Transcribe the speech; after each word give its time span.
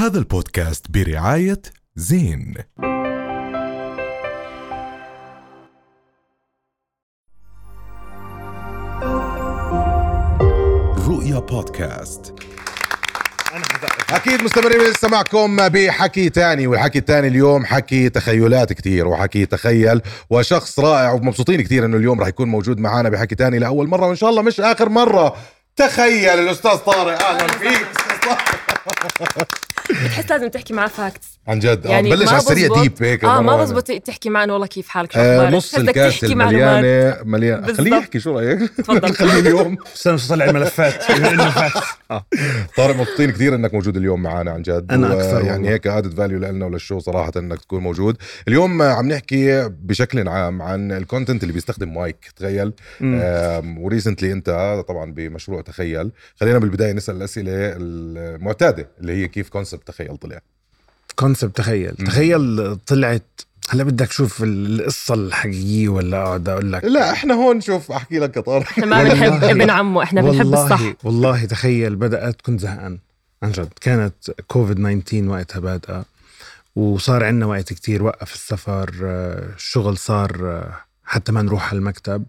هذا 0.00 0.18
البودكاست 0.18 0.90
برعاية 0.90 1.62
زين. 1.96 2.54
رؤيا 11.08 11.38
بودكاست. 11.38 12.34
أكيد 14.10 14.42
مستمرين 14.42 14.80
لسه 14.80 15.08
معكم 15.08 15.68
بحكي 15.68 16.28
تاني 16.28 16.66
والحكي 16.66 16.98
التاني 16.98 17.28
اليوم 17.28 17.64
حكي 17.64 18.08
تخيلات 18.08 18.72
كتير 18.72 19.08
وحكي 19.08 19.46
تخيل 19.46 20.02
وشخص 20.30 20.78
رائع 20.78 21.12
ومبسوطين 21.12 21.62
كتير 21.62 21.84
إنه 21.84 21.96
اليوم 21.96 22.20
راح 22.20 22.28
يكون 22.28 22.48
موجود 22.48 22.78
معنا 22.78 23.08
بحكي 23.08 23.34
تاني 23.34 23.58
لأول 23.58 23.88
مرة 23.88 24.06
وإن 24.06 24.16
شاء 24.16 24.30
الله 24.30 24.42
مش 24.42 24.60
آخر 24.60 24.88
مرة. 24.88 25.36
تخيل 25.76 26.38
الأستاذ 26.38 26.76
طارق 26.76 27.22
أهلا 27.22 27.46
فيك. 27.46 27.86
أستاذ 27.96 28.28
طارق. 28.28 29.69
بتحس 29.90 30.30
لازم 30.30 30.48
تحكي 30.48 30.74
معاه 30.74 30.88
facts 30.88 31.39
عن 31.48 31.58
جد. 31.58 31.84
يعني 31.84 32.08
يعني 32.08 32.10
بلش 32.10 32.28
على 32.28 32.38
السريع 32.38 32.82
deep 32.82 32.92
هيك 33.02 33.24
آه 33.24 33.40
ما 33.40 33.56
بزبط 33.56 33.84
تحكي 33.84 34.30
معه 34.30 34.52
والله 34.52 34.66
كيف 34.66 34.88
حالك 34.88 35.12
شو 35.12 35.20
آه 35.20 35.36
أخبارك؟ 35.36 35.54
نص 35.54 35.74
الكاس 35.74 36.20
تحكي 36.20 36.34
معلومات. 36.34 36.84
المليانة 36.84 37.22
مليان 37.24 37.60
بالضبط. 37.60 37.76
خليه 37.76 37.96
يحكي 37.96 38.20
شو 38.20 38.38
رأيك؟ 38.38 38.70
تفضل. 38.70 39.14
خليه 39.20 39.38
اليوم. 39.38 39.76
استنى 39.94 40.14
بس 40.14 40.30
اطلع 40.30 40.44
الملفات. 40.44 41.02
facts 41.02 41.86
طارق 42.76 42.96
مبسوطين 42.96 43.30
كثير 43.30 43.54
إنك 43.54 43.74
موجود 43.74 43.96
اليوم 43.96 44.22
معنا 44.22 44.50
عن 44.50 44.62
جد 44.62 44.86
أنا 44.90 45.12
أكثر 45.12 45.44
يعني. 45.44 45.68
هيك 45.68 45.86
added 45.86 46.14
value 46.14 46.38
لنا 46.38 46.66
ولل 46.66 46.80
show 46.80 46.98
صراحة 46.98 47.32
إنك 47.36 47.60
تكون 47.60 47.82
موجود. 47.82 48.16
اليوم 48.48 48.82
عم 48.82 49.08
نحكي 49.08 49.68
بشكل 49.68 50.28
عام 50.28 50.62
عن 50.62 50.92
ال 50.92 50.98
content 50.98 51.42
اللي 51.42 51.54
بيستخدم 51.54 51.94
مايك 51.94 52.32
تخيل. 52.36 52.72
و 53.78 53.84
recently 53.84 54.32
أنت 54.32 54.82
طبعا 54.88 55.12
بمشروع 55.12 55.60
تخيل. 55.60 56.12
خلينا 56.36 56.58
بالبداية 56.58 56.92
نسأل 56.92 57.16
الأسئلة 57.16 57.52
المعتادة 57.54 58.88
اللي 59.00 59.12
هي 59.12 59.28
كيف 59.28 59.48
concept 59.48 59.86
تخيل 59.88 60.16
طلع. 60.16 60.40
concept 61.16 61.56
تخيل. 61.56 61.96
تخيل 61.96 62.76
طلعت. 62.86 63.40
هلا 63.68 63.84
بدك 63.84 64.06
تشوف 64.08 64.42
القصة 64.42 65.14
الحقيقيه 65.14 65.88
ولا 65.88 66.22
اقعد 66.22 66.48
أقول 66.48 66.72
لك؟ 66.72 66.84
لا 66.84 67.12
إحنا 67.12 67.34
هون 67.34 67.60
شوف 67.60 67.92
أحكي 67.92 68.18
لك 68.18 68.36
يا 68.36 68.40
طارق 68.42 68.66
إحنا 68.68 68.86
ما 68.86 69.02
بنحب 69.04 69.32
والله- 69.32 69.50
ابن 69.50 69.70
عمه 69.70 70.02
إحنا 70.02 70.22
بنحب 70.22 70.54
الصح. 70.54 70.80
والله 71.04 71.44
تخيل 71.44 71.96
بدأت 71.96 72.40
كنت 72.42 72.60
زهقان 72.60 72.98
عن 73.42 73.52
جد. 73.52 73.68
كانت 73.80 74.14
كوفيد 74.46 74.76
19 75.04 75.28
وقتها 75.28 75.60
بادئة 75.60 76.04
وصار 76.76 77.24
عندنا 77.24 77.46
وقت 77.46 77.72
كتير. 77.72 78.02
وقف 78.02 78.34
السفر 78.34 78.90
الشغل 79.56 79.98
صار 79.98 80.64
حتى 81.04 81.32
ما 81.32 81.42
نروح 81.42 81.68
على 81.70 81.78
المكتب 81.78 82.24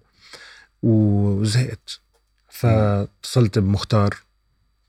وزهقت. 0.83 1.99
فاتصلت 2.49 3.59
بمختار. 3.59 4.15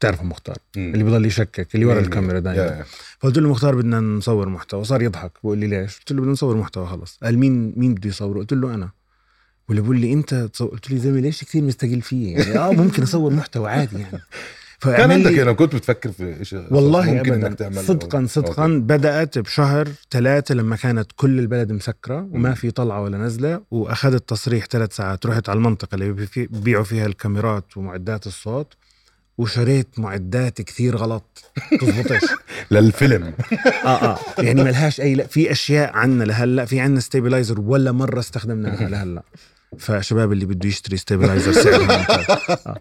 تعرفه 0.02 0.24
مختار 0.24 0.56
مم. 0.76 0.92
اللي 0.94 1.04
بضل 1.04 1.26
يشكك 1.26 1.74
اللي 1.74 1.86
ورا 1.86 2.00
الكاميرا. 2.00 2.38
دائما 2.38 2.84
فقلت 3.20 3.38
له 3.38 3.48
مختار 3.48 3.74
بدنا 3.74 4.00
نصور 4.00 4.48
محتوى 4.48 4.84
صار 4.84 5.02
يضحك 5.02 5.32
بقول 5.44 5.58
لي 5.58 5.66
ليش؟ 5.66 5.98
قلت 5.98 6.12
له 6.12 6.20
بدنا 6.20 6.32
نصور 6.32 6.56
محتوى 6.56 6.86
خلص. 6.86 7.18
قال 7.22 7.38
مين 7.38 7.72
مين 7.76 7.94
بده 7.94 8.08
يصوره؟ 8.08 8.38
قلت 8.38 8.52
له 8.52 8.74
أنا. 8.74 8.90
ولا 9.68 9.80
بقول 9.80 10.00
لي 10.00 10.12
أنت 10.12 10.34
تصور 10.34 10.68
قلت 10.68 10.90
له 10.90 10.98
زلمة 10.98 11.20
ليش 11.20 11.44
كثير 11.44 11.62
مستقل 11.62 12.00
فيي 12.00 12.32
يعني 12.32 12.58
آه 12.58 12.72
ممكن 12.72 13.02
أصور 13.02 13.32
محتوى 13.32 13.70
عادي 13.70 13.98
يعني. 14.00 14.18
كان 14.82 15.10
عندك 15.10 15.30
لي 15.30 15.42
أنا 15.42 15.52
كنت 15.52 15.74
بتفكر 15.76 16.12
في 16.12 16.44
شيء 16.44 16.66
والله 16.70 17.12
ممكن 17.12 17.32
ابدا. 17.32 17.46
إنك 17.46 17.58
تعمل 17.58 17.84
صدقا 17.84 18.26
صدقا 18.28 18.62
okay. 18.64 18.78
بدأت 18.78 19.38
بشهر 19.38 19.88
ثلاثة 20.10 20.54
لما 20.54 20.76
كانت 20.76 21.06
كل 21.16 21.38
البلد 21.38 21.72
مسكرة 21.72 22.28
وما 22.32 22.54
في 22.54 22.70
طلعة 22.70 23.02
ولا 23.02 23.18
نزلة 23.18 23.62
وأخذت 23.70 24.28
تصريح 24.28 24.66
ثلاث 24.66 24.96
ساعات 24.96 25.26
رحت 25.26 25.48
على 25.48 25.56
المنطقة 25.56 25.94
اللي 25.94 26.12
بي- 26.12 26.28
بيبيعوا 26.36 26.84
فيها 26.84 27.06
الكاميرات 27.06 27.76
ومعدات 27.76 28.26
الصوت. 28.26 28.74
وشريت 29.38 29.98
معدات 29.98 30.62
كثير 30.62 30.96
غلط 30.96 31.44
تزبطش 31.80 32.20
للفيلم 32.70 33.32
آه 33.84 33.88
آه 33.88 34.18
يعني 34.38 34.64
ملهاش 34.64 35.00
أي 35.00 35.14
لا 35.14 35.26
في 35.26 35.52
أشياء 35.52 35.92
عنا 35.96 36.24
لهلا 36.24 36.64
في 36.64 36.80
عنا 36.80 37.00
stabilizer 37.00 37.60
ولا 37.60 37.92
مرة 37.92 38.18
استخدمناها 38.18 38.88
لهلا 38.94 39.22
فشباب 39.78 40.32
اللي 40.32 40.44
بده 40.44 40.68
يشتري 40.68 40.96
stabilizer 40.96 41.52
سعرها 41.52 42.06
آه. 42.64 42.76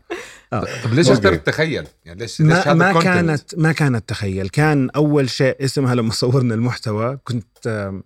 آه. 0.53 0.65
طب 0.83 0.93
ليش. 0.93 1.09
اخترت 1.09 1.45
تخيل؟ 1.45 1.87
يعني 2.05 2.19
ليش 2.19 2.41
ليش 2.41 2.49
ما, 2.49 2.59
هذا 2.61 2.73
ما؟ 2.73 3.01
كانت 3.01 3.55
ما 3.57 3.71
كانت 3.71 4.09
تخيل 4.09 4.49
كان 4.49 4.89
أول 4.89 5.29
شيء 5.29 5.55
اسمها 5.65 5.95
لما 5.95 6.11
صورنا 6.11 6.55
المحتوى 6.55 7.17
كنت 7.23 7.67
آم، 7.67 8.03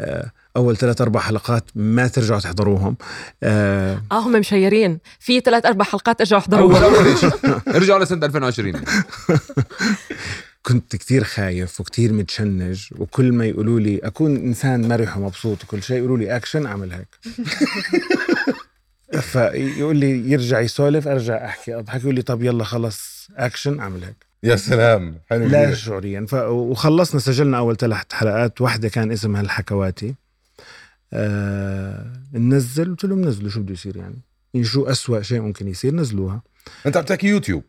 آه، 0.00 0.30
أول 0.58 0.76
ثلاث 0.76 1.00
أربع 1.00 1.20
حلقات 1.20 1.64
ما 1.74 2.08
ترجعوا 2.08 2.40
تحضروهم. 2.40 2.96
آه، 3.42 4.02
آه 4.12 4.18
هم 4.20 4.32
مشيرين. 4.32 4.98
في 5.20 5.40
ثلاث 5.40 5.66
أربع 5.66 5.84
حلقات 5.84 6.20
ارجعوا 6.20 6.42
أول 6.52 6.74
احضروها 6.74 6.84
اول 6.84 7.18
شيء 7.18 7.30
ارجعوا 7.76 8.04
لسنة 8.04 8.26
2020 8.26 8.74
يعني. 8.74 8.86
كنت 10.62 10.96
كتير 10.96 11.24
خايف 11.24 11.80
وكتير 11.80 12.12
متشنج 12.12 12.88
وكل 12.98 13.32
ما 13.32 13.46
يقولوا 13.46 13.80
لي 13.80 13.98
أكون 13.98 14.36
إنسان 14.36 14.88
مرح 14.88 15.16
ومبسوط 15.16 15.64
وكل 15.64 15.82
شيء 15.82 15.96
يقولوا 15.96 16.18
لي 16.18 16.36
اكشن 16.36 16.66
أعمل 16.66 16.92
هيك. 16.92 17.08
فيقول 19.32 19.96
لي 19.96 20.30
يرجع 20.32 20.60
يسولف 20.60 21.08
أرجع 21.08 21.44
أحكي 21.44 21.74
أضحك 21.74 22.00
يقول 22.00 22.14
لي 22.14 22.22
طب 22.22 22.42
يلا 22.42 22.64
خلص 22.64 23.28
اكشن 23.36 23.80
أعمل 23.80 24.04
هيك. 24.04 24.26
يا 24.42 24.56
سلام 24.56 25.14
حلو 25.30 25.46
لا. 25.46 25.74
شعوريا. 25.74 26.26
ف... 26.28 26.34
وخلصنا 26.34 27.20
سجلنا 27.20 27.58
أول 27.58 27.76
ثلاث 27.76 28.12
حلقات 28.12 28.60
واحدة 28.60 28.88
كان 28.88 29.12
اسمها 29.12 29.40
الحكواتي. 29.40 30.14
آه... 31.12 32.12
ننزل 32.32 32.84
قلت 32.90 33.04
لهم 33.04 33.20
نزلوا 33.20 33.50
شو 33.50 33.60
بده 33.62 33.72
يصير 33.72 33.96
يعني؟ 33.96 34.18
يعني 34.54 34.66
شو 34.66 34.84
أسوأ 34.86 35.22
شيء 35.22 35.40
ممكن 35.40 35.68
يصير 35.68 35.94
نزلوها. 35.94 36.42
أنت 36.86 36.96
عم 36.96 37.04
تحكي 37.04 37.26
يوتيوب؟ 37.26 37.62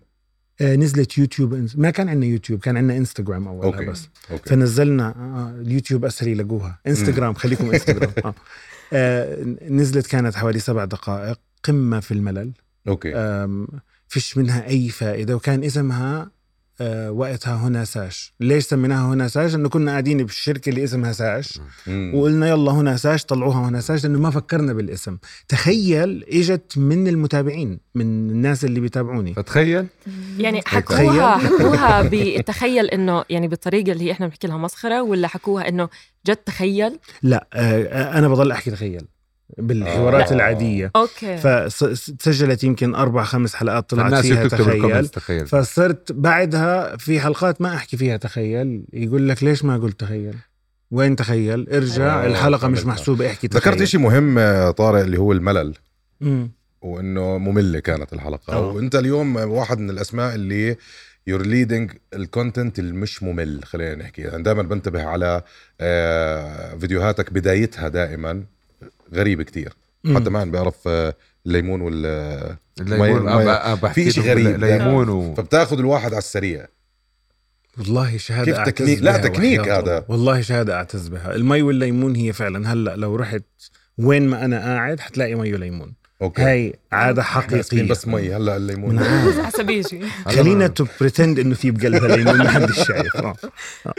آه 0.62 0.76
نزلت 0.76 1.18
يوتيوب 1.18 1.68
ما 1.76 1.90
كان 1.90 2.10
عندنا 2.10 2.26
يوتيوب 2.26 2.60
كان 2.60 2.78
عندنا 2.78 2.98
إنستغرام 2.98 3.48
أولها 3.48 3.66
okay 3.66 3.86
بس. 3.86 4.10
okay. 4.32 4.50
فنزلنا 4.50 5.08
آه 5.18 5.62
اليوتيوب 5.62 6.06
اسهل 6.06 6.28
يلاقوها 6.28 6.80
إنستغرام 6.88 7.34
خليكم 7.34 7.70
إنستغرام. 7.74 8.12
آه. 8.26 8.36
آه 8.94 9.44
نزلت 9.70 10.08
كانت 10.08 10.36
حوالي 10.36 10.60
سبع 10.60 10.86
دقائق 10.86 11.40
قمة 11.64 12.00
في 12.00 12.14
الملل. 12.14 12.52
okay. 12.88 13.16
آم، 13.16 13.68
فيش 14.08 14.38
منها 14.38 14.68
أي 14.68 14.90
فائدة 14.90 15.36
وكان 15.36 15.64
اسمها 15.64 16.22
آه، 16.22 16.32
وقتها 17.10 17.56
هنا 17.56 17.86
ساش. 17.86 18.34
ليش 18.40 18.64
سميناها 18.66 19.14
هنا 19.14 19.28
ساش؟ 19.28 19.56
انه 19.56 19.70
كنا 19.70 19.92
قاعدين 19.92 20.18
بالشركة 20.18 20.70
اللي 20.70 20.84
اسمها 20.84 21.12
ساش. 21.12 21.60
وقلنا 22.14 22.48
يلا 22.48 22.72
هنا 22.72 22.98
ساش 22.98 23.26
طلعوها 23.26 23.70
هنا 23.70 23.82
ساش 23.82 24.04
لأنه 24.04 24.20
ما 24.20 24.30
فكرنا 24.30 24.74
بالاسم. 24.74 25.18
تخيل 25.48 26.26
إجت 26.32 26.78
من 26.78 27.08
المتابعين 27.08 27.80
من 27.96 28.06
الناس 28.06 28.66
اللي 28.66 28.80
بيتابعوني. 28.80 29.34
فتخيل 29.34 29.88
يعني. 30.38 30.62
حكوها 30.66 31.38
حكوها 31.38 32.10
بتخيل 32.12 32.86
إنه 32.86 33.24
يعني 33.30 33.48
بالطريقة 33.48 33.92
اللي 33.92 34.04
هي 34.04 34.12
إحنا 34.12 34.28
بنحكي 34.28 34.48
لها 34.48 34.58
مسخرة 34.58 35.02
ولا 35.02 35.28
حكوها 35.28 35.68
إنه 35.70 35.90
جد 36.28 36.36
تخيل؟ 36.36 37.00
لا 37.24 37.48
آه، 37.54 38.18
أنا 38.18 38.28
بضل 38.28 38.52
أحكي 38.52 38.72
تخيل. 38.72 39.08
بالحوارات 39.58 40.32
آه. 40.32 40.36
العادية. 40.36 40.92
okay. 40.96 41.38
فسجلت 41.38 42.64
يمكن 42.64 42.96
أربع 42.96 43.24
خمس 43.24 43.56
حلقات 43.56 43.90
طلعت 43.90 44.06
الناس 44.06 44.26
فيها 44.26 44.44
بتكتب 44.44 44.64
تخيل. 44.64 45.08
تخيل. 45.08 45.48
فصرت 45.48 46.12
بعدها 46.12 46.98
في 46.98 47.20
حلقات 47.20 47.62
ما 47.62 47.76
أحكي 47.76 47.98
فيها 47.98 48.18
تخيل. 48.18 48.86
يقول 48.94 49.30
لك 49.30 49.44
ليش 49.44 49.66
ما 49.66 49.78
قلت 49.78 50.00
تخيل؟ 50.00 50.36
وين 50.92 51.16
تخيل؟ 51.16 51.70
ارجع 51.70 52.24
آه، 52.24 52.28
الحلقة 52.28 52.68
مش. 52.68 52.86
محسوبة 52.86 53.28
احكي 53.28 53.48
تخيل. 53.48 53.62
ذكرت 53.62 53.84
شيء 53.84 54.00
مهم 54.00 54.38
آه، 54.38 54.72
طارق 54.72 55.00
اللي 55.00 55.18
هو 55.18 55.32
الملل. 55.32 55.74
مم. 56.22 56.52
وإنه 56.82 57.38
مملة 57.38 57.80
كانت 57.80 58.14
الحلقة. 58.14 58.54
آه. 58.54 58.68
وأنت 58.72 58.96
اليوم 58.96 59.36
واحد 59.36 59.80
من 59.80 59.90
الأسماء 59.90 60.36
اللي 60.36 60.78
you're 61.28 61.42
leading 61.42 61.92
ال 62.14 62.22
content 62.22 62.80
المش 62.80 63.24
ممل 63.24 63.64
خلينا 63.64 63.96
نحكي. 63.96 64.22
يعني 64.22 64.44
دائما 64.44 64.62
بنتبه 64.64 65.04
على 65.04 65.42
آه، 65.82 66.76
فيديوهاتك 66.76 67.34
بدايتها 67.34 67.88
دائما. 67.88 68.44
غريب 69.14 69.42
كتير 69.42 69.74
مم. 70.04 70.16
حتى 70.18 70.30
ما 70.30 70.46
بيعرف 70.46 70.76
آه، 70.88 71.14
الليمون 71.46 71.82
وال 71.82 72.06
الليمون 72.82 73.22
أب- 73.30 73.62
أب- 73.66 73.82
بحكي 73.84 74.04
في 74.04 74.12
شيء 74.12 74.24
غريب 74.24 74.48
ليمون 74.64 75.10
و... 75.10 75.36
فبتاخذ 75.36 75.80
الواحد 75.80 76.10
على 76.12 76.18
السريع 76.18 76.68
والله 77.78 78.18
شهادة 78.18 78.52
كيف 78.52 78.60
تكنيك؟ 78.76 79.02
لا، 79.02 79.18
تكنيك 79.18 79.60
هذا. 79.60 79.80
الله. 79.80 80.06
والله 80.10 80.42
شهادة 80.42 80.76
أعتز 80.76 81.08
بها 81.08 81.36
المي 81.36 81.62
والليمون 81.62 82.16
هي 82.16 82.34
فعلا 82.34 82.74
هلأ 82.74 82.96
لو 82.96 83.16
رحت 83.16 83.44
وين 83.98 84.28
ما 84.28 84.46
أنا 84.46 84.60
قاعد 84.60 85.00
حتلاقي 85.00 85.36
مي 85.36 85.54
وليمون 85.54 85.94
okay 86.22 86.42
هاي 86.42 86.74
عادة 86.92 87.24
حقيقي 87.24 87.64
حقيقية 87.64 87.90
بس 87.90 88.08
مي 88.08 88.34
هلأ 88.36 88.56
الليمون. 88.58 89.00
حسب 89.46 89.70
يجي 89.70 90.02
خلينا 90.36 90.68
to 90.68 90.86
pretend 91.00 91.40
إنه 91.40 91.56
في 91.56 91.72
بقلبها 91.72 92.16
ليمون 92.18 92.38
ما 92.38 92.50
حدش 92.50 92.88
شايف 92.88 93.16
آه. 93.16 93.36
آه. 93.88 93.94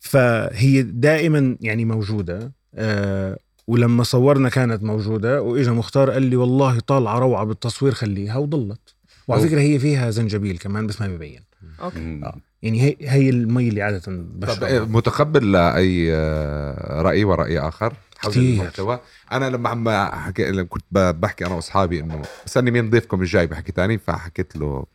فهي 0.00 0.82
دائما 0.82 1.56
يعني 1.60 1.84
موجودة 1.84 2.52
آه 2.74 3.38
ولما 3.66 4.02
صورنا 4.02 4.48
كانت 4.48 4.82
موجودة 4.82 5.42
وإجا 5.42 5.72
مختار 5.72 6.10
قال 6.10 6.22
لي 6.22 6.36
والله 6.36 6.80
طالعة 6.80 7.18
روعة 7.18 7.44
بالتصوير 7.44 7.94
خليها 7.94 8.36
وضلت. 8.36 8.94
وعلى. 9.28 9.48
فكرة 9.48 9.60
هي 9.60 9.78
فيها 9.78 10.10
زنجبيل 10.10 10.58
كمان 10.58 10.86
بس 10.86 11.00
ما 11.00 11.06
ببين 11.08 11.40
أوكي. 11.82 12.20
آه. 12.24 12.36
يعني 12.62 12.82
هي 12.82 12.96
هي 13.00 13.30
المي 13.30 13.68
اللي 13.68 13.82
عادة 13.82 13.98
طب 13.98 14.40
بشربها 14.40 14.68
إيه، 14.68 14.80
متقبل 14.80 15.52
لأي 15.52 16.14
آه، 16.14 17.02
رأي 17.02 17.24
ورأي 17.24 17.58
آخر؟ 17.58 17.94
حول. 18.18 18.32
المحتوى. 18.36 19.00
أنا 19.32 19.50
لما 19.50 19.68
عم 19.68 19.88
حكي 20.20 20.50
لما 20.50 20.62
كنت 20.62 20.84
ب- 20.90 21.20
بحكي 21.20 21.46
أنا 21.46 21.54
وأصحابي 21.54 22.00
إنه 22.00 22.22
استني 22.46 22.70
مين 22.70 22.90
ضيفكم 22.90 23.20
الجاي 23.20 23.46
بحكي 23.46 23.72
تاني 23.72 23.98
فحكيت 23.98 24.56
له 24.56 24.86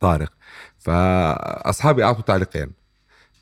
طارق. 0.00 0.32
فأصحابي 0.78 2.04
أعطوا 2.04 2.22
تعليقين. 2.22 2.70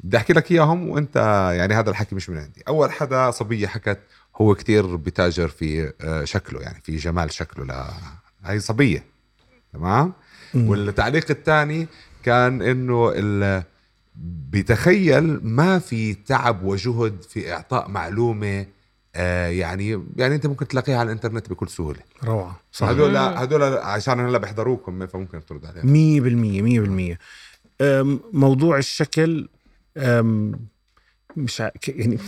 بدي 0.01 0.17
أحكي 0.17 0.33
لك 0.33 0.51
إياهم 0.53 0.89
وأنت 0.89 1.17
يعني 1.57 1.75
هذا 1.75 1.91
الحكي 1.91 2.15
مش 2.15 2.31
من 2.31 2.39
عندي. 2.39 2.63
أول 2.69 2.93
حدا 2.93 3.31
صبية 3.31 3.67
حكت 3.67 3.99
هو 4.37 4.55
كتير 4.55 4.97
بتاجر 4.97 5.49
في 5.49 5.93
آه، 6.01 6.25
شكله 6.25 6.61
يعني 6.61 6.81
في 6.83 6.97
جمال 6.97 7.33
شكله 7.33 7.65
لا 7.65 7.91
هاي 8.45 8.61
صبية 8.61 9.05
تمام. 9.73 10.13
والتعليق 10.55 11.31
الثاني 11.31 11.87
كان 12.23 12.63
إنه 12.63 13.13
ال- 13.15 13.63
بتخيل 14.51 15.41
ما 15.43 15.79
في 15.79 16.15
تعب 16.15 16.65
وجهد 16.65 17.23
في 17.23 17.53
إعطاء 17.53 17.89
معلومة 17.89 18.67
آه 19.15 19.47
يعني 19.47 20.03
يعني 20.17 20.35
أنت 20.35 20.47
ممكن 20.47 20.69
تلاقيها 20.69 20.99
على 20.99 21.07
الإنترنت 21.07 21.51
بكل 21.51 21.69
سهولة. 21.69 22.01
روعة 22.25 22.61
صح. 22.73 22.89
هدول 22.89 23.17
هدول 23.17 23.63
عشان 23.63 24.21
هلا 24.21 24.39
بيحضروكم 24.39 25.07
فممكن 25.07 25.45
ترد 25.45 25.67
عليهم. 25.67 25.93
مية 25.93 26.21
بالمية 26.21 26.63
مية 26.63 26.81
بالمية. 26.81 27.19
أم، 27.81 28.21
موضوع 28.33 28.79
الشكل 28.79 29.49
مش 31.37 31.61
ع... 31.61 31.69
ك- 31.69 31.89
يعني 31.89 32.19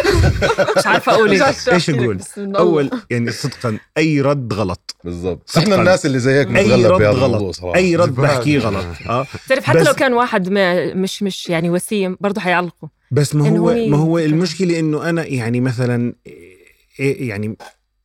مش 0.78 0.86
عارفة 0.86 1.12
أقول 1.12 1.30
إيه. 1.32 1.46
إيش 1.72 1.90
من 1.90 1.98
أول. 1.98 2.18
أول 2.56 2.90
يعني 3.10 3.30
صدقا 3.32 3.78
أي 3.98 4.20
رد 4.20 4.52
غلط 4.52 4.96
بالضبط. 5.04 5.56
إحنا 5.58 5.74
الناس 5.74 6.06
اللي 6.06 6.18
زي 6.18 6.32
هيك 6.32 6.46
أي 6.48 6.52
بنتغلب 6.64 6.86
رد 6.92 6.98
بهذا 6.98 7.10
الموضوع 7.10 7.38
غلط 7.38 7.54
صراحة 7.54 7.76
أي 7.78 7.96
رد. 7.96 8.14
بحكيه 8.14 8.58
غلط 8.58 8.86
آه 9.08 9.26
بتعرف 9.46 9.64
حتى 9.64 9.82
لو 9.82 9.92
كان 9.92 10.12
واحد 10.12 10.48
ما 10.48 10.94
مش 10.94 11.22
مش 11.22 11.48
يعني 11.48 11.70
وسيم 11.70 12.16
برضه 12.20 12.40
حيعلقوا 12.40 12.88
بس 13.10 13.34
ما 13.34 13.48
هو 13.48 13.74
ما 13.88 13.96
هو. 13.96 14.18
المشكلة 14.18 14.78
إنه 14.78 15.08
أنا 15.10 15.26
يعني 15.26 15.60
مثلا 15.60 16.14
إيه 17.00 17.28
يعني 17.28 17.56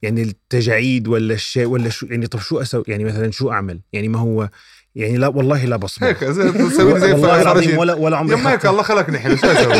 يعني 0.01 0.21
التجاعيد 0.21 1.07
ولا 1.07 1.33
الشيء 1.33 1.65
ولا 1.65 1.89
شو 1.89 2.05
يعني 2.05 2.27
طب 2.27 2.39
شو 2.39 2.61
أسوي 2.61 2.83
يعني 2.87 3.03
مثلا 3.03 3.31
شو 3.31 3.51
أعمل 3.51 3.79
يعني 3.93 4.07
ما 4.07 4.19
هو 4.19 4.49
يعني 4.95 5.17
لا 5.17 5.27
والله 5.27 5.65
لا 5.65 5.75
بصمة. 5.75 6.07
هيك 6.07 6.17
تسوي 6.17 6.99
زي 6.99 7.11
والله 7.11 7.41
العظيم. 7.41 7.77
ولا 7.77 7.93
ولا 7.93 8.17
عمري 8.17 8.39
يما 8.39 8.51
هيك 8.51 8.65
الله 8.65 8.83
خلقني 8.83 9.19
حلو 9.19 9.35
شو 9.35 9.47
أسوي؟ 9.47 9.75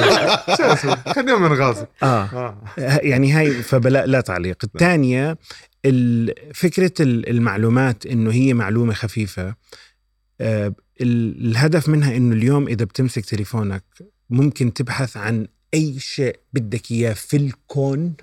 شو 0.58 0.64
أسوي؟ 0.64 0.96
خلينا 1.16 1.38
من 1.38 1.54
غازي. 1.54 1.86
آه. 2.04 2.58
يعني 2.78 3.32
هاي 3.32 3.52
فبلا 3.52 4.06
لا 4.06 4.22
تعليق. 4.22 4.58
الثانية 4.64 5.38
ال- 5.86 6.54
فكرة 6.56 6.92
ال- 7.00 7.30
المعلومات 7.30 8.06
إنه 8.06 8.32
هي 8.32 8.54
معلومة 8.54 8.94
خفيفة 8.94 9.56
آه، 10.42 10.76
ال- 11.02 11.46
الهدف 11.52 11.90
منها 11.90 12.18
إنه 12.18 12.36
اليوم 12.36 12.68
إذا 12.68 12.86
بتمسك 12.86 13.26
تليفونك 13.26 13.84
ممكن 14.30 14.74
تبحث 14.74 15.18
عن 15.18 15.48
أي 15.74 16.00
شيء 16.00 16.40
بدك 16.54 16.92
إياه 16.92 17.14
في 17.14 17.38
الكون 17.38 18.14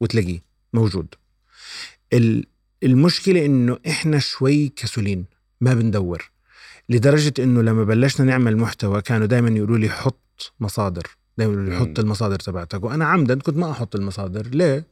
وتلاقيه 0.00 0.40
موجود. 0.72 1.14
ال- 2.12 2.44
المشكلة 2.82 3.46
إنه 3.46 3.78
إحنا 3.88 4.18
شوي 4.18 4.68
كسولين 4.68 5.24
ما 5.60 5.74
بندور. 5.74 6.29
لدرجة 6.90 7.32
إنه 7.38 7.62
لما 7.62 7.84
بلشنا 7.84 8.26
نعمل 8.26 8.56
محتوى 8.56 9.02
كانوا 9.02 9.26
دائما 9.26 9.50
يقولوا 9.50 9.78
لي 9.78 9.88
حط 9.88 10.52
مصادر 10.60 11.02
دائما 11.38 11.52
يقولوا 11.54 11.70
لي. 11.74 11.80
حط 11.80 11.98
المصادر 11.98 12.38
تبعتك 12.38 12.84
وأنا 12.84 13.04
عمدا 13.04 13.38
كنت 13.38 13.56
ما 13.56 13.70
أحط 13.70 13.96
المصادر 13.96 14.46
ليه؟ 14.46 14.84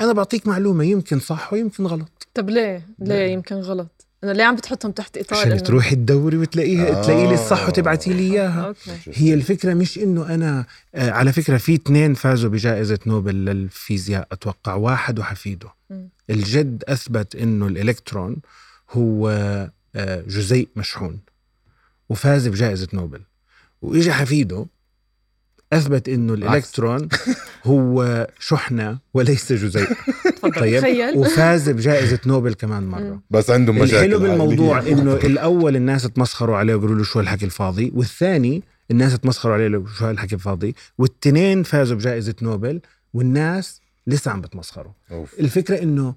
أنا 0.00 0.12
بعطيك 0.12 0.46
معلومة 0.46 0.84
يمكن 0.84 1.18
صح 1.18 1.52
ويمكن 1.52 1.86
غلط 1.86 2.26
طب 2.34 2.50
ليه؟ 2.50 2.86
ليه 2.98 3.32
يمكن 3.32 3.54
غلط؟ 3.56 4.06
انه 4.24 4.32
ليه 4.32 4.44
عم 4.44 4.56
بتحطهم 4.56 4.92
تحت 4.92 5.18
إطار 5.18 5.38
عشان 5.38 5.58
إنه- 5.58 5.62
تروحي 5.62 5.94
تدوري 5.96 6.36
وتلاقيها 6.36 6.98
آه. 6.98 7.02
تلاقي 7.02 7.26
لي 7.26 7.34
الصح 7.34 7.68
وتبعتي 7.68 8.12
لي 8.12 8.22
إياها 8.32 8.66
أوكي 8.66 8.90
هي 9.12 9.34
الفكرة 9.34 9.74
مش 9.74 9.98
إنه 9.98 10.34
أنا 10.34 10.64
آه 10.94 11.10
على 11.10 11.32
فكرة 11.32 11.56
في 11.56 11.74
اثنين 11.74 12.14
فازوا 12.14 12.50
بجائزة 12.50 12.98
نوبل 13.06 13.34
للفيزياء 13.44 14.28
أتوقع 14.32 14.74
واحد 14.74 15.18
وحفيده 15.18 15.68
مم. 15.90 16.08
الجد 16.30 16.84
أثبت 16.88 17.36
إنه 17.36 17.66
الإلكترون 17.66 18.36
هو 18.90 19.30
جزيء 20.26 20.68
مشحون 20.76 21.20
وفاز 22.08 22.48
بجائزة 22.48 22.88
نوبل 22.92 23.20
واجى 23.82 24.12
حفيده 24.12 24.66
أثبت 25.72 26.08
إنه 26.08 26.34
الإلكترون 26.34 27.08
هو 27.64 28.26
شحنة 28.38 28.98
وليس 29.14 29.52
جزيء 29.52 29.86
طيب 30.60 30.80
تخيل. 30.80 31.16
وفاز 31.18 31.70
بجائزة 31.70 32.18
نوبل 32.26 32.54
كمان 32.54 32.82
مرة 32.86 33.00
مم. 33.00 33.20
بس 33.30 33.50
عندهم 33.50 33.78
مشاكل 33.78 33.96
الحلو. 33.96 34.18
بالموضوع 34.18 34.80
إنه 34.92 35.14
الأول 35.14 35.76
الناس 35.76 36.02
تمسخروا 36.02 36.56
عليه 36.56 36.74
وقالوا 36.74 36.96
له 36.96 37.04
شو 37.04 37.20
الحكي 37.20 37.44
الفاضي 37.44 37.92
والثاني 37.94 38.62
الناس 38.90 39.18
تمسخروا 39.18 39.54
عليه 39.54 39.66
وقالوا 39.66 39.86
شو 39.98 40.10
الحكي 40.10 40.34
الفاضي 40.34 40.74
والتنين 40.98 41.62
فازوا 41.62 41.96
بجائزة 41.96 42.34
نوبل 42.42 42.80
والناس 43.14 43.80
لسه 44.06 44.30
عم 44.30 44.40
بتمسخروا 44.40 44.92
أوف. 45.10 45.40
الفكرة 45.40 45.82
إنه 45.82 46.14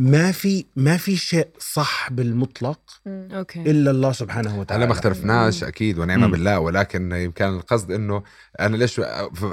ما 0.00 0.32
في 0.32 0.64
ما 0.76 0.96
في 0.96 1.16
شيء 1.16 1.48
صح 1.58 2.08
بالمطلق. 2.10 2.80
okay 3.06 3.60
إلا 3.60 3.90
الله 3.90 4.12
سبحانه 4.12 4.60
وتعالى 4.60 4.78
هلا 4.84 4.86
ما 4.86 4.92
اختلفناش 4.98 5.64
أكيد 5.64 5.98
ونعم. 5.98 6.30
بالله 6.30 6.58
ولكن 6.60 7.12
يمكن 7.12 7.44
القصد 7.44 7.90
إنه 7.90 8.22
أنا 8.60 8.76
ليش 8.76 9.00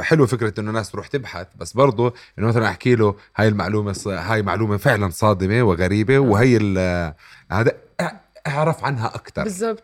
حلو 0.02 0.28
فكرة 0.28 0.60
إنه 0.60 0.70
الناس 0.70 0.92
تروح 0.92 1.08
تبحث 1.08 1.48
بس 1.56 1.74
برضه 1.74 2.14
إنه 2.40 2.48
مثلا 2.48 2.68
أحكي 2.68 2.96
له 2.96 3.16
هاي 3.36 3.48
المعلومة 3.48 3.96
هاي 4.08 4.42
معلومة 4.42 4.78
فعلا 4.78 5.10
صادمة 5.10 5.64
وغريبة 5.64 6.20
وهي 6.20 6.58
ال- 6.62 7.14
هذا 7.52 7.72
أعرف 8.48 8.84
عنها 8.84 9.08
أكثر 9.08 9.44
بالضبط. 9.44 9.84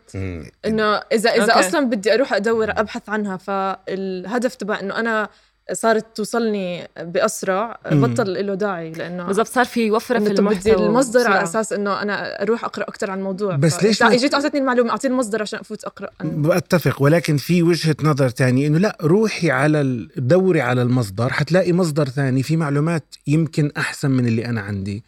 إنه 0.66 0.84
اذا 1.12 1.30
إذا 1.30 1.52
okay. 1.52 1.68
أصلا 1.68 1.86
بدي 1.90 2.14
أروح 2.14 2.32
أدور 2.32 2.70
أبحث 2.70 3.08
عنها 3.08 3.36
فالهدف 3.36 4.54
تبع 4.54 4.80
إنه 4.80 5.00
أنا 5.00 5.28
صارت 5.72 6.16
توصلني 6.16 6.88
بأسرع. 7.00 7.78
بطل 7.92 8.46
له 8.46 8.54
داعي 8.54 8.90
لأنه 8.92 9.26
بالضبط 9.26 9.46
صار 9.46 9.64
في 9.64 9.90
وفرة 9.90 10.18
في 10.18 10.24
طب 10.24 10.30
بدي 10.30 10.38
المحتوى 10.40 10.86
المصدر 10.86 11.26
على. 11.30 11.42
أساس 11.42 11.72
إنه 11.72 12.02
أنا 12.02 12.42
أروح 12.42 12.64
أقرأ 12.64 12.82
أكثر 12.88 13.10
عن 13.10 13.18
الموضوع 13.18 13.56
بس 13.56 13.82
ليش 13.82 14.02
ما- 14.02 14.14
اجيت 14.14 14.34
أعطتني 14.34 14.60
المعلومة 14.60 14.90
أعطيني 14.90 15.14
المصدر 15.14 15.42
عشان 15.42 15.58
أفوت 15.58 15.84
أقرأ 15.84 16.08
عن- 16.20 16.42
بتفق 16.42 17.02
ولكن 17.02 17.36
في 17.36 17.62
وجهة 17.62 17.96
نظر 18.02 18.28
تانية 18.28 18.66
إنه 18.66 18.78
لا 18.78 18.98
روحي 19.02 19.50
على 19.50 19.80
ال- 19.80 20.10
دوري 20.16 20.60
على 20.60 20.82
المصدر 20.82 21.32
حتلاقي 21.32 21.72
مصدر 21.72 22.08
ثاني 22.08 22.42
في 22.42 22.56
معلومات 22.56 23.14
يمكن 23.26 23.70
أحسن 23.76 24.10
من 24.10 24.26
اللي 24.26 24.44
أنا 24.46 24.60
عندي 24.60 25.04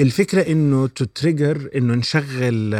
الفكرة 0.00 0.42
إنه 0.52 0.86
تتريجر 0.86 1.70
إنه 1.76 1.94
نشغل 1.94 2.74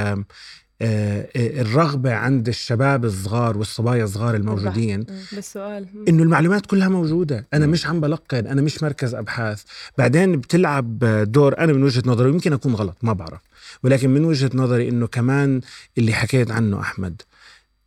الرغبة 0.83 2.15
عند 2.15 2.49
الشباب 2.49 3.05
الصغار 3.05 3.59
والصبايا 3.59 4.05
الصغار 4.05 4.35
الموجودين. 4.35 4.99
مم. 4.99 5.39
بس 5.39 5.53
سؤال 5.53 5.87
إنه 6.09 6.23
المعلومات 6.23 6.67
كلها 6.67 6.89
موجودة. 6.89 7.47
أنا 7.55 7.67
مش 7.67 7.87
عم 7.87 8.01
بلقن 8.01 8.47
أنا 8.47 8.63
مش 8.63 8.83
مركز 8.83 9.15
أبحاث. 9.15 9.63
بعدين 9.99 10.37
بتلعب 10.37 10.99
دور 11.33 11.59
أنا 11.59 11.73
من 11.73 11.83
وجهة 11.83 12.03
نظري 12.07 12.29
يمكن 12.29 12.53
أكون 12.53 12.75
غلط 12.75 12.97
ما 13.03 13.13
بعرف. 13.13 13.41
ولكن 13.83 14.11
من 14.11 14.25
وجهة 14.25 14.51
نظري 14.55 14.89
إنه 14.89 15.07
كمان 15.07 15.61
اللي 15.99 16.13
حكيت 16.13 16.51
عنه 16.51 16.81
أحمد 16.81 17.23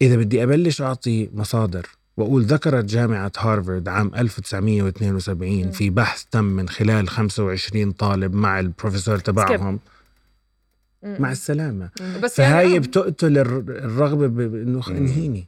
إذا 0.01 0.15
بدي 0.15 0.43
أبلش 0.43 0.81
أعطي 0.81 1.29
مصادر 1.33 1.85
وأقول 2.17 2.43
ذكرت 2.43 2.85
جامعة 2.85 3.31
هارفارد 3.37 3.87
عام 3.87 4.11
1972 4.17 5.71
في 5.71 5.89
بحث 5.89 6.23
تم 6.31 6.43
من 6.43 6.69
خلال 6.69 7.09
25 7.09 7.91
طالب 7.91 8.35
مع 8.35 8.59
البروفيسور 8.59 9.17
تبعهم. 9.17 9.79
مع 11.03 11.31
السلامة 11.31 11.89
بس 12.23 12.33
فهاي 12.35 12.63
يعني 12.65 12.75
آه. 12.75 12.79
بتقتل 12.79 13.37
الر- 13.37 13.57
الرغبة 13.59 14.27
بإنه. 14.27 14.87
انهيني 14.87 15.47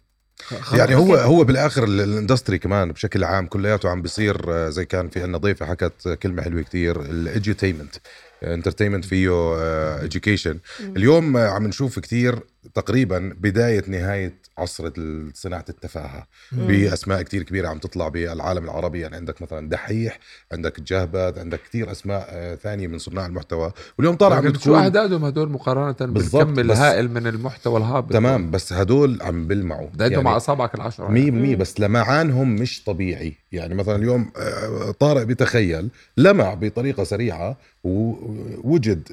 يعني. 0.73 0.95
هو 0.95 1.15
هو 1.15 1.43
بالآخر 1.43 1.83
ال- 1.83 2.01
ال 2.01 2.08
industry 2.08 2.57
كمان 2.57 2.91
بشكل 2.91 3.23
عام 3.23 3.47
كلياته 3.47 3.89
عم 3.89 4.01
بيصير 4.01 4.41
آه، 4.53 4.69
زي 4.69 4.85
كان 4.85 5.09
في 5.09 5.23
عنا 5.23 5.37
ضيفة 5.37 5.65
حكت 5.65 6.17
كلمة 6.23 6.41
حلوة 6.43 6.61
كتير 6.61 7.01
ال 7.01 7.09
edutainment 7.09 7.95
entertainment 8.43 9.05
فيه 9.05 9.55
education 10.03 10.59
اليوم 10.79 11.37
آه، 11.37 11.47
عم 11.47 11.67
نشوف 11.67 11.99
كتير 11.99 12.39
تقريبا 12.73 13.33
بداية 13.41 13.83
نهاية 13.87 14.33
عصر 14.57 14.91
ال- 14.97 15.31
صناعة 15.35 15.65
التفاهة. 15.69 16.27
مم. 16.51 16.67
باسماء 16.67 17.21
كتير 17.21 17.43
كبيرة 17.43 17.67
عم 17.67 17.77
تطلع 17.77 18.07
بالعالم 18.07 18.63
العربي 18.63 18.99
يعني 18.99 19.15
عندك 19.15 19.41
مثلا 19.41 19.69
دحيح 19.69 20.19
عندك 20.51 20.79
جهبذ 20.81 21.39
عندك 21.39 21.61
كتير 21.63 21.91
أسماء 21.91 22.25
آه، 22.29 22.55
ثانية 22.55 22.87
من 22.87 22.97
صناع 22.97 23.25
المحتوى. 23.25 23.71
واليوم 23.97 24.15
طالع 24.15 24.35
عم 24.35 24.43
لكن 24.45 24.53
شو 24.53 24.59
بتكون 24.59 24.75
اعدادهم 24.79 25.25
هدول 25.25 25.49
مقارنة 25.51 26.11
بالضبط، 26.13 26.45
بالكم 26.45 26.59
الهائل 26.59 27.11
من 27.11 27.27
المحتوى 27.27 27.77
الهابط؟ 27.77 28.13
تمام 28.13 28.51
بس 28.51 28.73
هدول 28.73 29.21
عم 29.21 29.47
بلمعوا. 29.47 29.87
ده 29.93 30.07
أنتم 30.07 30.23
مع 30.23 30.37
اصابعك 30.37 30.75
العشرة. 30.75 31.07
100% 31.07 31.55
بس 31.55 31.79
لمعانهم 31.79 32.55
مش 32.55 32.83
طبيعي. 32.83 33.37
يعني 33.51 33.75
مثلا 33.75 33.95
اليوم 33.95 34.31
آه، 34.37 34.91
طارق 34.91 35.23
بيتخيل 35.23 35.89
لمع 36.17 36.53
بطريقة 36.53 37.03
سريعة 37.03 37.57
ووجد 37.83 39.09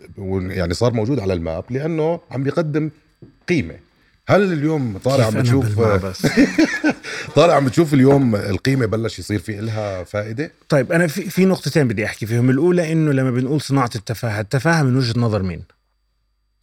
يعني 0.50 0.74
صار 0.74 0.92
موجود 0.94 1.20
على 1.20 1.32
الماب 1.32 1.64
لأنه 1.70 2.20
عم 2.30 2.42
بيقدم 2.42 2.90
قيمة. 3.48 3.75
هل 4.28 4.52
اليوم 4.52 4.98
كيف 4.98 5.20
عم 5.26 5.34
بتشوف 5.34 5.80
طارق 7.34 7.54
عم 7.54 7.64
بتشوف 7.66 7.94
اليوم 7.94 8.37
القيمة 8.37 8.87
بلش 8.87 9.18
يصير 9.18 9.38
في 9.38 9.58
إلها 9.58 10.04
فائدة؟ 10.04 10.52
طيب 10.68 10.92
أنا 10.92 11.06
في 11.06 11.30
في 11.30 11.44
نقطتين 11.44 11.88
بدي 11.88 12.04
أحكي 12.04 12.26
فيهم. 12.26 12.50
الأولى 12.50 12.92
إنه 12.92 13.12
لما 13.12 13.30
بنقول 13.30 13.60
صناعة 13.60 13.90
التفاهة 13.94 14.40
التفاهة 14.40 14.82
من 14.82 14.96
وجهة 14.96 15.20
نظر 15.20 15.42
مين؟ 15.42 15.64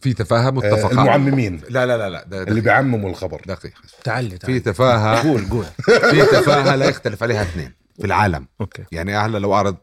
في 0.00 0.14
تفاهه 0.14 0.48
آه، 0.48 0.50
متفق 0.50 0.90
المعممين. 0.90 1.60
لا 1.68 1.86
لا 1.86 1.96
لا 1.96 2.10
لا 2.10 2.24
ده 2.24 2.36
اللي 2.36 2.44
دقيقة. 2.50 2.64
بيعمموا 2.64 3.10
الخبر. 3.10 3.42
دقيقة. 3.46 3.80
تعالي 4.04 4.38
في 4.38 4.60
تفاهه 4.60 5.28
قول 5.28 5.48
قول. 5.48 5.64
في 5.84 6.26
تفاهة 6.26 6.76
لا 6.76 6.84
يختلف 6.88 7.22
عليها 7.22 7.42
اثنين 7.42 7.72
في 7.98 8.06
العالم. 8.06 8.46
أوكي. 8.60 8.84
يعني 8.92 9.16
هلا 9.16 9.38
لو 9.38 9.54
أعرض 9.54 9.76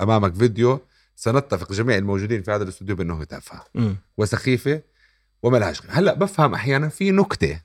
أمامك 0.00 0.34
فيديو 0.34 0.80
سنتفق 1.16 1.72
جميع 1.72 1.96
الموجودين 1.98 2.42
في 2.42 2.50
هذا 2.50 2.62
الاستوديو 2.62 2.96
بأنه 2.96 3.24
تافهه. 3.24 3.64
وسخيفة 4.18 4.80
وما 5.44 5.58
لهاش. 5.58 5.82
هلا 5.88 6.14
بفهم 6.14 6.54
أحيانا 6.54 6.88
في 6.88 7.10
نكتة 7.10 7.60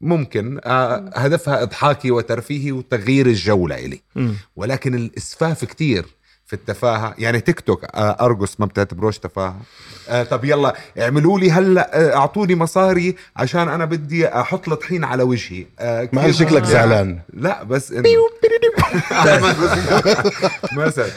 ممكن 0.00 0.60
آه 0.64 1.10
هدفها 1.14 1.62
إضحاكي 1.62 2.10
وترفيهي 2.10 2.72
وتغيير 2.72 3.26
الجو 3.26 3.68
لإلي. 3.68 4.00
ولكن 4.56 4.94
الإسفاف 4.94 5.64
كتير 5.64 6.06
في 6.52 6.58
التفاهة. 6.58 7.14
يعني 7.18 7.40
تيك 7.40 7.60
توك 7.60 7.84
آه 7.84 8.16
ارجس 8.24 8.60
ما 8.60 8.66
بتعتبروش 8.66 9.18
تفاهة. 9.18 9.56
آه 10.08 10.22
طب 10.22 10.44
يلا 10.44 10.74
اعملوا 11.00 11.40
لي 11.40 11.50
هلا 11.50 12.00
آه 12.00 12.16
أعطوني 12.16 12.54
مصاري 12.54 13.16
عشان 13.36 13.68
أنا 13.68 13.84
بدي 13.84 14.28
أحط 14.28 14.68
الطحين 14.68 15.04
على 15.04 15.22
وجهي. 15.22 15.66
آه 15.78 16.08
ما 16.12 16.32
شكلك 16.32 16.64
زعلان. 16.64 17.20
لا 17.32 17.62
بس 17.62 17.92
إنه 17.92 18.02
مثلا. 20.76 21.10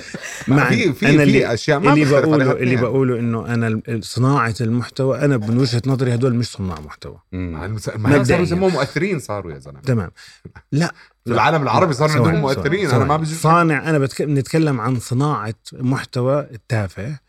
في 0.69 0.93
في 0.93 1.09
أنا 1.09 1.25
في 1.25 1.53
أشياء 1.53 1.79
ما 1.79 1.93
اللي 1.93 2.05
بقوله 2.05 2.51
اللي. 2.51 2.75
بقوله 2.75 3.19
إنه 3.19 3.45
أنا 3.53 3.81
صناعة 4.01 4.55
المحتوى 4.61 5.19
أنا 5.19 5.37
من 5.37 5.57
وجهة 5.57 5.81
نظري 5.85 6.13
هدول 6.13 6.35
مش 6.35 6.47
صناع 6.51 6.79
محتوى. 6.79 7.17
ما 7.31 8.23
صاروا 8.23 8.69
مؤثرين 8.69 9.19
صاروا 9.19 9.51
يا 9.51 9.59
زلمة. 9.59 9.79
تمام. 9.81 10.11
لا 10.71 10.93
في 11.25 11.31
العالم 11.33 11.63
العربي 11.63 11.93
ثواني، 11.93 12.13
عندهم 12.13 12.35
مؤثرين 12.35 12.89
أنا 12.89 13.05
ما. 13.05 13.17
بجوز 13.17 13.33
صانع 13.33 13.89
أنا 13.89 13.99
بتك... 13.99 14.21
بنتكلم 14.21 14.81
عن 14.81 14.99
صناعة 14.99 15.55
محتوى 15.73 16.47
تافه 16.69 17.19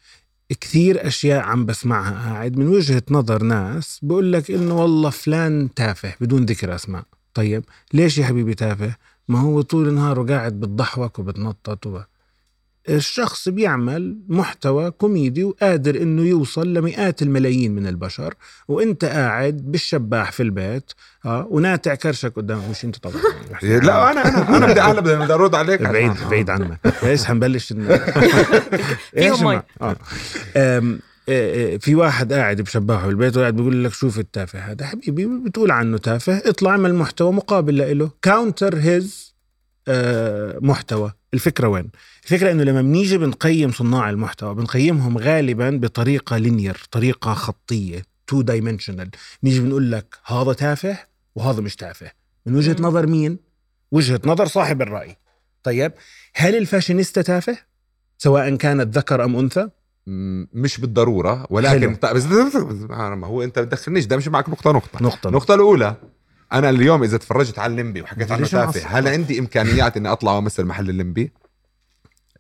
كثير 0.61 1.07
أشياء 1.07 1.43
عم 1.43 1.67
بسمعها 1.67 2.33
قاعد. 2.33 2.59
من 2.59 2.69
وجهة 2.69 3.03
نظر 3.11 3.43
ناس 3.43 4.01
بقول 4.03 4.33
لك 4.33 4.51
إنه 4.51 4.75
والله 4.81 5.11
فلان 5.11 5.75
تافه 5.75 6.15
بدون 6.21 6.45
ذكر 6.45 6.75
أسماء. 6.75 7.05
طيب 7.35 7.65
ليش 7.93 8.19
يا 8.19 8.27
حبيبي 8.27 8.55
تافه؟ 8.55 8.95
ما 9.29 9.41
هو 9.41 9.61
طول 9.61 9.95
نهاره 9.95 10.23
قاعد 10.23 10.53
بتضحك 10.53 11.19
وبتنطط 11.19 11.87
وب... 11.87 12.05
الشخص 12.89 13.49
بيعمل 13.49 14.17
محتوى 14.29 14.91
كوميدي 14.91 15.45
وقادر 15.45 16.03
إنه 16.03 16.23
يوصل 16.23 16.75
لمئات 16.75 17.23
الملايين 17.23 17.75
من 17.75 17.87
البشر 17.87 18.35
وانت 18.69 19.05
قاعد 19.05 19.57
بالشباح 19.57 20.33
في 20.33 20.43
البيت 20.43 20.93
آه 21.25 21.47
وناتع 21.51 21.95
كرشك 21.95 22.33
قدامك 22.37 22.63
مش 22.71 22.85
أنت 22.85 22.97
طبعا. 22.97 23.17
لا 23.63 24.13
أنا 24.13 24.29
أنا 24.29 24.57
أنا 24.57 24.67
بدي 24.67 24.81
أنا 24.81 25.01
بدي 25.25 25.33
أرد 25.35 25.55
عليك. 25.55 25.83
بعيد 25.83 26.11
عشان- 26.11 26.29
بعيد 26.29 26.51
عنك. 26.51 26.79
كويس 27.01 27.25
حنبلش. 27.25 27.73
ما- 27.77 29.63
آه. 29.81 29.97
آه، 30.57 30.99
آه، 31.29 31.77
في 31.77 31.95
واحد 31.95 32.33
قاعد 32.33 32.61
بشباحه 32.61 33.07
بالبيت 33.07 33.37
وقاعد 33.37 33.57
بيقول 33.57 33.85
لك 33.85 33.93
شوف 33.93 34.19
التافه 34.19 34.59
هذا. 34.59 34.87
حبيبي 34.87 35.27
بتقول 35.45 35.71
عنه 35.71 35.99
تافه. 35.99 36.43
اطلع 36.45 36.71
اعمل 36.71 36.95
محتوى 36.95 37.33
مقابل 37.33 37.99
له. 37.99 38.11
counter 38.23 38.77
his 38.79 39.35
محتوى. 40.61 41.13
الفكرة 41.35 41.69
وين؟ 41.69 41.91
الفكرة 42.27 42.51
إنه 42.53 42.63
لما 42.63 42.83
بنيجي 42.83 43.19
بنقيم 43.19 43.73
صناع 43.73 44.11
المحتوى 44.11 44.55
بنقيمهم 44.55 45.19
غالبا 45.19 45.71
بطريقة 45.71 46.37
linear 46.39 46.83
طريقة 46.91 47.35
خطية 47.35 48.03
two 48.27 48.43
dimensional 48.43 49.11
نيجي 49.45 49.61
بنقول 49.61 49.93
لك 49.93 50.17
هذا 50.25 50.53
تافه 50.53 50.99
وهذا 51.35 51.61
مش 51.61 51.77
تافه. 51.77 52.11
من 52.47 52.55
وجهة 52.55 52.77
مم. 52.79 52.87
نظر 52.87 53.07
مين؟ 53.07 53.39
وجهة 53.91 54.21
نظر 54.25 54.47
صاحب 54.47 54.83
الرأي. 54.83 55.17
طيب 55.63 55.93
هل 56.35 56.57
الفاشينيستا 56.57 57.23
تافه؟ 57.23 57.59
سواء 58.19 58.57
كانت 58.57 58.97
ذكر 58.97 59.25
أم 59.25 59.37
أنثى؟ 59.37 59.69
مش 60.53 60.81
بالضرورة 60.81 61.47
ولكن. 61.51 61.95
طيب 61.95 62.17
بس 62.17 62.25
ما 62.25 63.27
هو 63.27 63.43
أنت 63.43 63.59
بتدخلنيش 63.59 64.07
ده 64.07 64.17
مش 64.17 64.29
معك 64.29 64.49
نقطة 64.49 64.73
نقطة. 64.73 64.99
نقطة 65.03 65.29
النقطة 65.29 65.55
الأولى 65.55 65.97
أنا 66.53 66.71
اليوم 66.71 67.03
إذا 67.03 67.17
تفرجت 67.17 67.59
على 67.59 67.71
الليمبي 67.71 68.03
وحكيت 68.03 68.31
عنه 68.31 68.47
تافه؟ 68.47 68.99
هل 68.99 69.09
عندي 69.09 69.39
إمكانيات 69.39 69.97
إني 69.97 70.13
أطلع 70.13 70.33
وأمثل 70.33 70.65
محل 70.65 70.91
الليمبي 70.91 71.33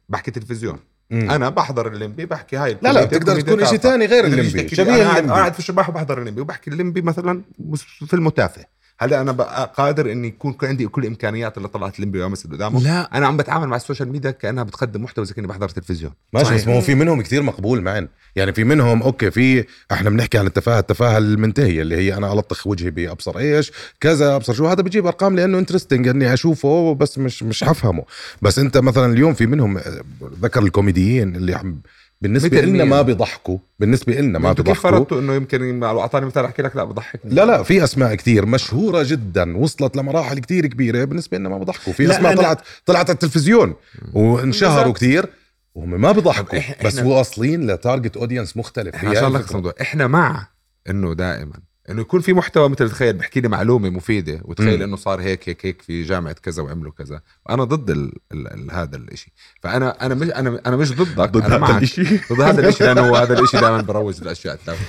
بحكي 0.08 0.30
تلفزيون. 0.30 0.78
مم. 1.10 1.30
أنا 1.30 1.48
بحضر 1.48 1.86
الليمبي 1.88 2.26
بحكي 2.26 2.56
هاي 2.56 2.78
لا 2.82 2.92
لا 2.92 3.04
بتقدر 3.04 3.40
تكون 3.40 3.66
شيء. 3.66 3.78
ثاني 3.78 4.06
غير 4.06 4.25
الليمبي. 4.25 4.68
شبيه 4.68 4.82
أنا 4.94 5.02
قاعد- 5.02 5.16
الليمبي. 5.16 5.32
قاعد 5.32 5.52
في 5.52 5.58
الشباح 5.58 5.88
وبحضر 5.88 6.18
الليمبي 6.18 6.40
وبحكي 6.40 6.70
الليمبي 6.70 7.02
مثلا 7.02 7.42
مس- 7.58 7.82
فيلم 8.06 8.28
تافه 8.28 8.64
هل 8.98 9.14
أنا 9.14 9.32
بقى 9.32 9.72
قادر 9.76 10.12
إني 10.12 10.28
يكون 10.28 10.56
عندي 10.62 10.86
كل 10.86 11.02
الامكانيات 11.02 11.56
اللي 11.56 11.68
طلعت 11.68 11.96
الليمبي 11.96 12.22
وامثل 12.22 12.52
قدامه. 12.52 12.82
لا. 12.82 13.16
أنا 13.18 13.26
عم 13.26 13.36
بتعامل 13.36 13.66
مع 13.66 13.76
ال 13.76 13.82
social 13.82 14.12
media 14.12 14.30
كأنها 14.30 14.64
بتقدم 14.64 15.02
محتوى 15.02 15.24
زي 15.24 15.34
كاني 15.34 15.46
بحضر 15.46 15.68
تلفزيون. 15.68 16.12
ماشي. 16.32 16.54
بس 16.54 16.66
ما 16.66 16.76
هو 16.76 16.80
في 16.80 16.94
منهم 16.94 17.22
كثير 17.22 17.42
مقبول 17.42 17.82
معن. 17.82 18.08
يعني 18.36 18.52
في 18.52 18.64
منهم 18.64 19.02
okay 19.02 19.30
في 19.30 19.64
إحنا 19.92 20.10
بنحكي 20.10 20.38
عن 20.38 20.46
التفاهة 20.46 20.78
التفاهة 20.78 21.18
المنتهية 21.18 21.82
اللي 21.82 21.96
هي 21.96 22.14
أنا 22.16 22.32
ألطخ 22.32 22.66
وجهي 22.66 22.90
بأبصر 22.90 23.38
إيش 23.38 23.72
كذا 24.00 24.36
أبصر 24.36 24.52
شو. 24.52 24.66
هذا 24.66 24.82
بجيب 24.82 25.06
أرقام 25.06 25.36
لأنه 25.36 25.58
interesting 25.58 26.08
إني 26.08 26.34
أشوفه 26.34 26.94
بس 26.94 27.18
مش 27.18 27.42
مش 27.42 27.64
حفهمه. 27.64 28.04
بس 28.42 28.58
أنت 28.58 28.78
مثلا 28.78 29.12
اليوم 29.12 29.34
في 29.34 29.46
منهم 29.46 29.78
آه، 29.78 30.00
ذكر 30.42 30.62
الكوميديين 30.62 31.36
اللي 31.36 31.54
عم 31.54 31.80
بالنسبة 32.20 32.61
لنا؟ 32.61 32.85
ما 32.85 33.02
بيضحكوا. 33.02 33.58
بالنسبة 33.78 34.14
لنا 34.14 34.38
ما 34.38 34.50
أنتوا 34.50 34.64
كيف 34.64 34.73
بيضحكوا. 34.75 34.90
فرضتوا 34.99 35.20
إنه 35.20 35.35
يمكن 35.35 35.80
لو 35.80 36.00
أعطاني 36.00 36.26
مثال 36.26 36.44
أحكي 36.44 36.62
لك؟ 36.62 36.76
لا 36.76 36.85
بضحكني. 36.85 37.35
لا 37.35 37.44
لا 37.44 37.62
في 37.62 37.85
أسماء 37.85 38.14
كتير 38.14 38.46
مشهورة 38.46 39.02
جدا 39.06 39.56
وصلت 39.56 39.96
لمراحل 39.96 40.38
كتير 40.38 40.66
كبيرة 40.66 41.04
بالنسبة 41.04 41.38
لنا 41.38 41.49
ما 41.49 41.58
بضحكوا. 41.58 41.92
في 41.92 42.11
أسماء 42.11 42.35
أنا- 42.35 42.38
طلعت 42.38 42.61
طلعت 42.87 43.06
على 43.11 43.14
التلفزيون 43.14 43.75
وانشهروا. 44.12 44.92
كتير 44.92 45.26
وهم 45.75 46.00
ما 46.00 46.12
إح- 46.61 46.85
بس 46.87 46.99
إحنا- 46.99 47.02
واصلين 47.02 47.66
ل 47.66 47.74
target 47.74 48.16
audience 48.16 48.56
مختلف. 48.56 48.94
إحنا 48.94 49.11
عشان 49.11 49.32
لك 49.32 49.42
إحنا 49.80 50.06
مع 50.06 50.49
إنه 50.90 51.14
دائما 51.14 51.54
إنه 51.90 52.00
يكون 52.00 52.21
في 52.21 52.33
محتوى 52.33 52.69
مثل 52.69 52.90
تخيل 52.90 53.12
بحكي 53.12 53.40
لي 53.40 53.49
معلومة 53.49 53.90
مفيدة 53.90 54.40
وتخيل. 54.45 54.83
إنه 54.83 54.97
صار 54.97 55.21
هيك 55.21 55.49
هيك 55.49 55.66
هيك 55.66 55.83
في 55.83 56.02
جامعة 56.02 56.33
كذا 56.33 56.62
وعملوا 56.62 56.93
كذا 56.93 57.21
أنا 57.50 57.64
ضد 57.64 57.90
ال 57.90 58.12
ال 58.33 58.47
ال 58.52 58.71
هذا 58.75 58.97
الإشي 58.97 59.33
فأنا 59.62 60.07
أنا 60.07 60.14
مش 60.14 60.31
أنا 60.31 60.61
أنا 60.66 60.76
مش 60.76 60.93
ضدك 60.93 61.31
ضد 61.31 61.45
أنا 61.45 61.66
هذا. 61.66 61.78
الإشي 61.78 62.02
ضد 62.33 62.40
هذا 62.40 62.61
الإشي 62.61 62.85
لأنه 62.85 63.16
هذا 63.16 63.38
الإشي 63.38 63.57
دائما 63.61 63.81
بروج 63.83 64.23
الأشياء 64.23 64.55
التافهة 64.55 64.87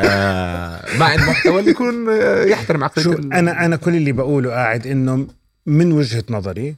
آه 0.00 0.98
مع 0.98 1.14
المحتوى 1.14 1.60
اللي 1.60 1.70
يكون 1.70 2.08
آه، 2.08 2.44
يحترم 2.44 2.84
عقلية 2.84 3.16
أنا 3.16 3.64
أنا 3.64 3.76
كل 3.76 3.96
اللي 3.96 4.12
بقوله 4.12 4.50
قاعد 4.50 4.86
إنه 4.86 5.26
من 5.66 5.92
وجهة 5.92 6.24
نظري 6.30 6.76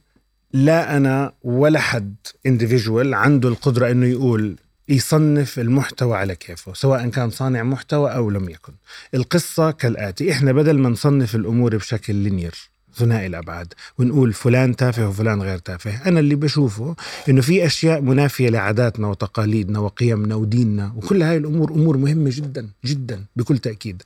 لا 0.53 0.97
أنا 0.97 1.33
ولا 1.43 1.79
حد 1.79 2.15
individual 2.45 3.13
عنده 3.13 3.49
القدرة 3.49 3.91
إنه 3.91 4.05
يقول 4.05 4.55
يصنف 4.89 5.59
المحتوى 5.59 6.17
على 6.17 6.35
كيفه 6.35 6.73
سواء 6.73 7.09
كان 7.09 7.29
صانع 7.29 7.63
محتوى 7.63 8.15
أو 8.15 8.29
لم 8.29 8.49
يكن. 8.49 8.73
القصة 9.13 9.71
كالآتي 9.71 10.31
إحنا 10.31 10.51
بدل 10.51 10.77
ما 10.79 10.89
نصنف 10.89 11.35
الأمور 11.35 11.77
بشكل 11.77 12.15
linear 12.15 12.55
ثنائي 12.95 13.27
الأبعاد 13.27 13.73
ونقول 13.97 14.33
فلان 14.33 14.75
تافه 14.75 15.07
وفلان 15.07 15.41
غير 15.41 15.57
تافه 15.57 16.07
أنا 16.07 16.19
اللي 16.19 16.35
بشوفه 16.35 16.95
إنه 17.29 17.41
في 17.41 17.65
أشياء 17.65 18.01
منافية 18.01 18.49
لعاداتنا 18.49 19.07
وتقاليدنا 19.07 19.79
وقيمنا 19.79 20.35
وديننا 20.35 20.93
وكل 20.95 21.23
هاي 21.23 21.37
الأمور 21.37 21.71
أمور 21.71 21.97
مهمة 21.97 22.29
جدا 22.33 22.69
جدا 22.85 23.25
بكل 23.35 23.57
تأكيد. 23.57 24.03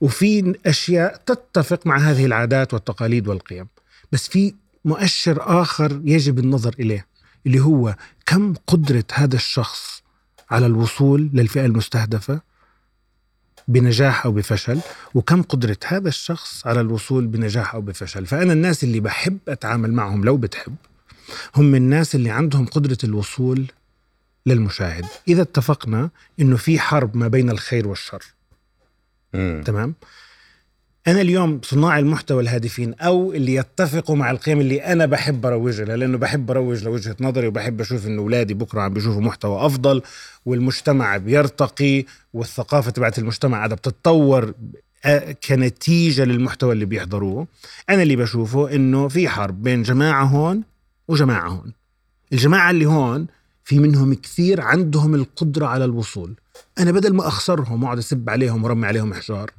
وفي 0.00 0.54
أشياء 0.66 1.22
تتفق 1.26 1.86
مع 1.86 1.98
هذه 1.98 2.26
العادات 2.26 2.74
والتقاليد 2.74 3.28
والقيم 3.28 3.66
بس 4.12 4.28
في 4.28 4.54
مؤشر 4.84 5.62
آخر 5.62 6.00
يجب 6.04 6.38
النظر 6.38 6.74
إليه 6.80 7.06
اللي 7.46 7.60
هو 7.60 7.96
كم 8.26 8.54
قدرة 8.66 9.04
هذا 9.12 9.36
الشخص 9.36 9.97
على 10.50 10.66
الوصول 10.66 11.30
للفئة 11.32 11.66
المستهدفة 11.66 12.40
بنجاح 13.68 14.26
أو 14.26 14.32
بفشل 14.32 14.80
وكم 15.14 15.42
قدرة 15.42 15.76
هذا 15.86 16.08
الشخص 16.08 16.66
على 16.66 16.80
الوصول 16.80 17.26
بنجاح 17.26 17.74
أو 17.74 17.80
بفشل؟ 17.80 18.26
فأنا 18.26 18.52
الناس 18.52 18.84
اللي 18.84 19.00
بحب 19.00 19.38
أتعامل 19.48 19.92
معهم 19.92 20.24
لو 20.24 20.36
بتحب 20.36 20.74
هم 21.56 21.74
الناس 21.74 22.14
اللي 22.14 22.30
عندهم 22.30 22.66
قدرة 22.66 22.98
الوصول 23.04 23.66
للمشاهد. 24.46 25.06
إذا 25.28 25.42
اتفقنا 25.42 26.10
إنه 26.40 26.56
في 26.56 26.78
حرب 26.80 27.16
ما 27.16 27.28
بين 27.28 27.50
الخير 27.50 27.88
والشر. 27.88 28.24
تمام؟ 29.64 29.94
أنا 31.06 31.20
اليوم 31.20 31.60
صناع 31.64 31.98
المحتوى 31.98 32.42
الهادفين 32.42 32.94
أو 32.94 33.32
اللي 33.32 33.54
يتفقوا 33.54 34.16
مع 34.16 34.30
القيم 34.30 34.60
اللي 34.60 34.82
أنا 34.84 35.06
بحب 35.06 35.46
أروج 35.46 35.80
لها 35.80 35.96
لأنه 35.96 36.18
بحب 36.18 36.50
أروج 36.50 36.84
لوجهه 36.84 37.16
نظري 37.20 37.46
وبحب 37.46 37.80
أشوف 37.80 38.06
إنه 38.06 38.22
اولادي 38.22 38.54
بكرة 38.54 38.80
عم 38.80 38.94
بيشوفوا 38.94 39.20
محتوى 39.20 39.66
أفضل 39.66 40.02
والمجتمع 40.46 41.16
بيرتقي 41.16 42.04
والثقافة 42.34 42.90
تبعت 42.90 43.18
المجتمع 43.18 43.56
قاعدة 43.58 43.76
بتتطور 43.76 44.54
كنتيجة 45.48 46.24
للمحتوى 46.24 46.72
اللي 46.72 46.84
بيحضروه. 46.84 47.46
أنا 47.90 48.02
اللي 48.02 48.16
بشوفه 48.16 48.74
إنه 48.74 49.08
في 49.08 49.28
حرب 49.28 49.62
بين 49.62 49.82
جماعة 49.82 50.24
هون 50.24 50.62
وجماعة 51.08 51.48
هون. 51.48 51.72
الجماعة 52.32 52.70
اللي 52.70 52.86
هون 52.86 53.26
في 53.64 53.78
منهم 53.78 54.14
كثير 54.14 54.60
عندهم 54.60 55.14
القدرة 55.14 55.66
على 55.66 55.84
الوصول. 55.84 56.34
أنا 56.78 56.92
بدل 56.92 57.14
ما 57.14 57.28
أخسرهم 57.28 57.82
وأقعد 57.82 57.98
أسب 57.98 58.30
عليهم 58.30 58.64
ورمي 58.64 58.86
عليهم 58.86 59.14
حجار. 59.14 59.50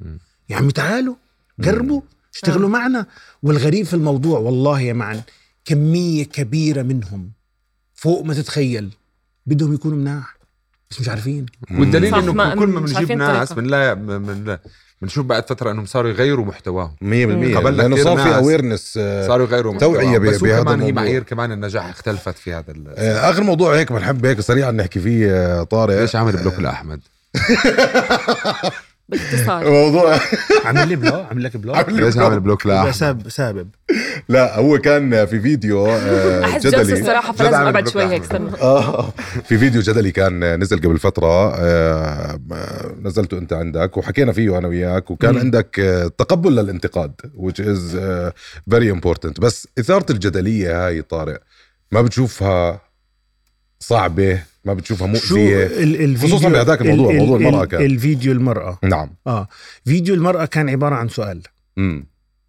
يا 0.50 0.56
عمي 0.56 0.72
تعالوا. 0.72 1.14
قربوا 1.64 2.00
اشتغلوا 2.34 2.68
آه. 2.68 2.72
معنا 2.72 3.06
والغريب 3.42 3.86
في 3.86 3.94
الموضوع 3.94 4.38
والله 4.38 4.80
يا 4.80 4.92
معن 4.92 5.20
كمية 5.64 6.24
كبيرة 6.24 6.82
منهم 6.82 7.30
فوق 7.94 8.24
ما 8.24 8.34
تتخيل 8.34 8.90
بدهم 9.46 9.74
يكونوا 9.74 9.98
مناح 9.98 10.36
بس 10.90 11.00
مش 11.00 11.08
عارفين 11.08 11.46
والدليل 11.78 12.14
إنه 12.14 12.32
ما- 12.32 12.54
كل 12.54 12.66
ما 12.68 12.80
بنجيب 12.80 13.12
ناس. 13.12 13.52
بنلاقي 13.52 13.96
من 13.96 14.56
بنشوف 15.02 15.26
بعد 15.26 15.48
فترة 15.48 15.70
إنهم 15.70 15.86
صاروا 15.86 16.10
يغيروا 16.10 16.44
محتواهم 16.44 16.94
100% 17.00 17.56
قبل 17.56 17.76
لأنه 17.76 18.04
صار 18.04 18.16
في 18.18 18.34
awareness 18.34 18.92
صاروا 19.26 19.46
يغيروا 19.46 19.74
ب- 19.74 20.20
بس 20.22 20.38
بهذا 20.40 20.62
كمان 20.62 20.80
هي. 20.80 20.92
معايير 20.92 21.22
كمان 21.22 21.52
النجاح 21.52 21.86
اختلفت 21.88 22.38
في 22.38 22.52
هذا 22.54 22.70
ال- 22.72 22.98
آخر 22.98 23.42
موضوع 23.42 23.76
هيك 23.76 23.92
بنحب 23.92 24.26
هيك 24.26 24.40
سريعا 24.40 24.70
نحكي 24.70 25.00
فيه 25.00 25.30
آه، 25.30 25.62
طارق 25.62 26.00
ليش 26.00 26.16
عامل 26.16 26.32
block 26.36 26.58
لأحمد؟ 26.58 27.00
باختصار. 29.10 29.70
موضوع 29.70 30.18
عامل 30.64 30.88
لي 30.88 30.96
block 30.96 31.14
عامل 31.14 31.44
لك 31.44 31.56
block 31.56 31.76
عامل 31.76 31.94
لي 31.94 32.02
ليش 32.02 32.16
عامل 32.16 32.40
block 32.40 32.66
لا 32.66 32.92
ساب 32.92 33.28
سابب. 33.28 33.68
لا 34.28 34.58
هو 34.58 34.78
كان 34.78 35.26
في 35.26 35.40
فيديو 35.40 35.86
آه، 35.86 36.44
أحس 36.44 36.66
جدلي. 36.66 37.00
الصراحة 37.00 37.32
فلازم 37.32 37.54
أبعد 37.66 37.88
شوي 37.88 38.04
هيك. 38.04 38.22
استنى. 38.22 38.50
آه 38.60 39.12
في 39.44 39.58
فيديو 39.58 39.80
جدلي 39.82 40.10
كان 40.12 40.60
نزل 40.60 40.78
قبل 40.80 40.98
فترة 40.98 41.54
آه، 41.54 42.40
نزلته 43.02 43.38
أنت 43.38 43.52
عندك 43.52 43.96
وحكينا 43.96 44.32
فيه 44.32 44.58
أنا 44.58 44.68
وياك 44.68 45.10
وكان. 45.10 45.38
عندك 45.38 45.80
آه، 45.80 46.06
تقبل 46.18 46.52
للانتقاد 46.56 47.12
which 47.36 47.60
is 47.64 47.96
آه، 47.98 48.32
very 48.74 48.94
important. 48.96 49.40
بس 49.40 49.68
إثارة 49.78 50.12
الجدلية 50.12 50.86
هاي 50.86 51.02
طارق 51.02 51.40
ما 51.92 52.02
بتشوفها 52.02 52.80
صعبة؟ 53.80 54.42
ما 54.64 54.74
بتشوفها 54.74 55.06
الفيديو 55.12 56.16
خصوصاً 56.36 56.48
بهداك 56.48 56.80
الموضوع، 56.80 57.10
ال- 57.12 57.16
موضوع 57.16 57.36
ال- 57.36 57.42
المرأة 57.46 57.62
ال- 57.64 57.68
كان. 57.68 57.82
الفيديو 57.84 58.32
المرأة. 58.32 58.78
نعم. 58.82 59.10
آه. 59.26 59.48
فيديو 59.84 60.14
المرأة 60.14 60.44
كان 60.44 60.68
عبارة 60.68 60.94
عن 60.94 61.08
سؤال. 61.08 61.42
امم 61.78 62.06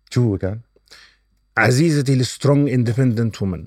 شو 0.09 0.21
هو 0.23 0.37
كان؟ 0.37 0.59
عزيزتي 1.57 2.13
ال 2.13 2.21
strong 2.21 2.69
independent 2.69 3.41
woman 3.41 3.63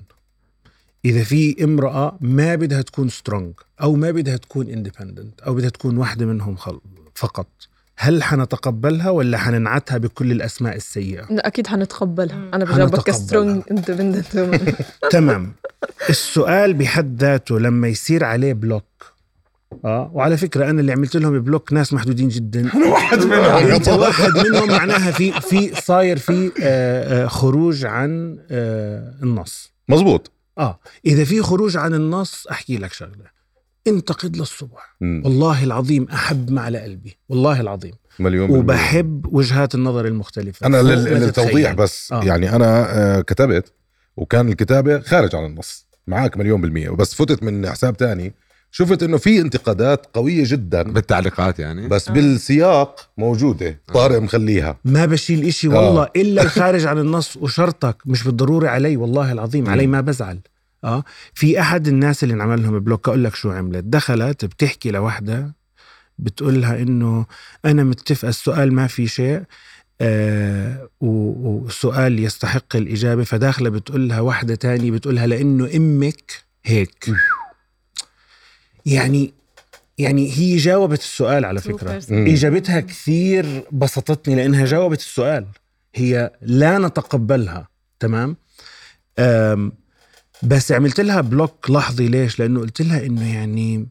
إذا 1.05 1.23
في 1.23 1.63
امرأة 1.63 2.17
ما 2.21 2.55
بدها 2.55 2.81
تكون 2.81 3.09
strong 3.09 3.53
أو 3.81 3.95
ما 3.95 4.11
بدها 4.11 4.37
تكون 4.37 4.69
independent 4.69 5.41
أو 5.41 5.53
بدها 5.55 5.69
تكون 5.69 5.97
واحدة 5.97 6.25
منهم 6.25 6.55
خل... 6.55 6.79
فقط 7.15 7.47
هل 7.97 8.23
حنتقبلها 8.23 9.09
ولا 9.09 9.37
حننعتها 9.37 9.97
بكل 9.97 10.31
الأسماء 10.31 10.75
السيئة؟ 10.75 11.25
لا، 11.29 11.47
أكيد 11.47 11.67
حنتقبلها. 11.67 12.49
أنا 12.53 12.65
بجاوبك. 12.65 13.03
ك 13.03 13.11
strong. 13.11 13.63
independent 13.71 14.25
تمام. 15.11 15.53
السؤال 16.09 16.73
بحد 16.73 17.21
ذاته 17.23 17.59
لما 17.59 17.87
يصير 17.87 18.23
عليه 18.23 18.53
block. 18.53 18.83
آه 19.85 20.11
وعلى 20.13 20.37
فكرة 20.37 20.69
أنا 20.69 20.81
اللي 20.81 20.91
عملت 20.91 21.15
لهم 21.15 21.39
block 21.39 21.73
ناس 21.73 21.93
محدودين 21.93 22.27
جدا. 22.29 22.69
واحد 22.91 23.17
منهم. 23.23 23.71
انت 23.71 23.87
واحد 23.87 24.37
منهم 24.37 24.67
معناها 24.69 25.11
في 25.11 25.31
في 25.41 25.81
صاير 25.81 26.17
في 26.17 26.51
آه، 26.63 27.23
آه، 27.23 27.27
خروج 27.27 27.85
عن 27.85 28.39
آه، 28.51 29.13
النص. 29.23 29.71
مزبوط 29.89 30.31
آه 30.57 30.79
إذا 31.05 31.23
في 31.23 31.41
خروج 31.41 31.77
عن 31.77 31.93
النص 31.93 32.47
أحكي 32.51 32.77
لك 32.77 32.93
شغلة. 32.93 33.34
انتقد 33.87 34.37
للصبح. 34.37 34.95
مم. 35.01 35.21
والله 35.25 35.63
العظيم 35.63 36.07
أحب 36.13 36.51
ما 36.51 36.61
على 36.61 36.79
قلبي. 36.79 37.17
والله 37.29 37.61
العظيم. 37.61 37.93
مليون. 38.19 38.49
وبحب 38.49 39.25
وجهات 39.31 39.75
النظر 39.75 40.05
المختلفة. 40.05 40.67
أنا 40.67 40.77
للتوضيح. 40.81 41.73
بس. 41.73 42.11
آه. 42.11 42.23
يعني 42.23 42.55
أنا 42.55 42.97
آه، 43.17 43.21
كتبت 43.21 43.71
وكان 44.17 44.49
الكتابة 44.49 44.99
خارج 44.99 45.35
عن 45.35 45.45
النص. 45.45 45.85
معك 46.07 46.37
مليون 46.37 46.61
بالمية. 46.61 46.89
وبس 46.89 47.13
فتت 47.13 47.43
من 47.43 47.69
حساب 47.69 47.97
تاني. 47.97 48.33
شفت 48.71 49.03
إنه 49.03 49.17
في 49.17 49.39
انتقادات 49.41 50.05
قوية 50.13 50.43
جدا. 50.47 50.83
بالتعليقات 50.83 51.59
يعني؟ 51.59 51.87
بس 51.87 52.09
بالسياق 52.09 53.09
موجودة. 53.17 53.81
طارق 53.93 54.19
مخليها. 54.21 54.77
ما 54.85 55.05
بشيل 55.05 55.45
إشي 55.47 55.67
آه. 55.67 55.71
والله 55.71 56.07
إلا 56.15 56.41
الخارج 56.47 56.85
عن 56.85 56.97
النص. 56.97 57.37
وشرطك 57.37 57.97
مش 58.05 58.23
بالضروري 58.23 58.67
علي 58.67 58.97
والله 58.97 59.31
العظيم. 59.31 59.69
علي 59.69 59.87
ما 59.87 60.01
بزعل. 60.01 60.39
آه. 60.85 61.03
في 61.33 61.59
أحد 61.61 61.87
الناس 61.87 62.23
اللي 62.23 62.33
انعمل 62.33 62.63
لهم 62.63 62.79
بلوك 62.79 63.07
أقول 63.07 63.23
لك 63.23 63.35
شو 63.35 63.51
عملت. 63.51 63.83
دخلت 63.83 64.45
بتحكي 64.45 64.91
لوحدة 64.91 65.55
بتقول 66.19 66.61
لها 66.61 66.81
إنه 66.81 67.25
أنا 67.65 67.83
متفقه 67.83 68.29
السؤال 68.29 68.73
ما 68.73 68.87
في 68.87 69.07
شيء 69.07 69.41
آه 70.01 70.89
و- 71.01 71.49
والسؤال 71.49 72.19
يستحق 72.19 72.75
الإجابة. 72.75 73.23
فداخلة 73.23 73.69
بتقول 73.69 74.09
لها 74.09 74.19
واحدة 74.19 74.55
تانية 74.55 74.91
بتقولها 74.91 75.27
لإنه 75.27 75.69
أمك 75.75 76.31
هيك. 76.65 77.11
يعني 78.85 79.33
يعني 79.97 80.31
هي 80.37 80.57
جاوبت 80.57 80.99
السؤال 80.99 81.45
على 81.45 81.61
فكرة. 81.61 82.01
مم. 82.09 82.27
إجابتها 82.27 82.79
كثير 82.79 83.63
بسطتني 83.71 84.35
لإنها 84.35 84.65
جاوبت 84.65 84.99
السؤال. 84.99 85.45
هي 85.95 86.31
لا 86.41 86.77
نتقبلها 86.77 87.67
تمام؟ 87.99 88.37
بس 90.45 90.71
عملت 90.71 90.99
لها 90.99 91.21
بلوك 91.21 91.69
لحظي. 91.69 92.07
ليش؟ 92.07 92.39
لأنه 92.39 92.59
قلت 92.59 92.81
لها 92.81 93.05
إنه 93.05 93.35
يعني 93.35 93.87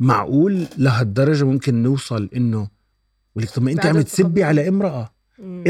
معقول 0.00 0.66
لهالدرجة 0.78 1.44
ممكن 1.44 1.82
نوصل 1.82 2.28
إنه 2.36 2.68
ولك 3.34 3.50
طب 3.50 3.62
ما 3.62 3.72
انت 3.72 3.86
عم 3.86 4.00
تسبي. 4.00 4.44
على 4.44 4.68
امرأة. 4.68 5.14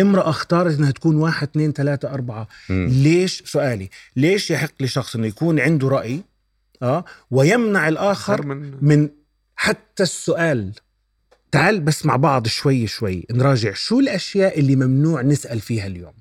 امرأة 0.01 0.31
اختارت 0.31 0.79
إنها 0.79 0.91
تكون 0.91 1.17
واحد 1.17 1.49
اثنين 1.49 1.73
ثلاثة 1.73 2.15
أربعة. 2.15 2.49
مم. 2.71 2.89
ليش؟ 2.91 3.43
سؤالي 3.47 3.91
ليش 4.17 4.51
يحق 4.51 4.73
لشخص 4.81 5.17
إنه 5.17 5.27
يكون 5.27 5.61
عنده 5.61 5.89
رأي 5.89 6.21
آه 6.83 7.05
ويمنع 7.31 7.89
الآخر 7.89 8.35
أكثر 8.35 8.47
من 8.47 8.75
من 8.81 9.09
حتى 9.57 10.03
السؤال؟ 10.03 10.73
تعال 11.53 11.81
بس 11.81 12.07
مع 12.07 12.17
بعض 12.17 12.47
شوي 12.47 12.87
شوي. 12.87 13.27
نراجع 13.31 13.73
شو 13.73 14.01
الأشياء 14.01 14.61
اللي 14.61 14.77
ممنوع 14.77 15.23
نسأل 15.23 15.61
فيها 15.61 15.87
اليوم. 15.87 16.13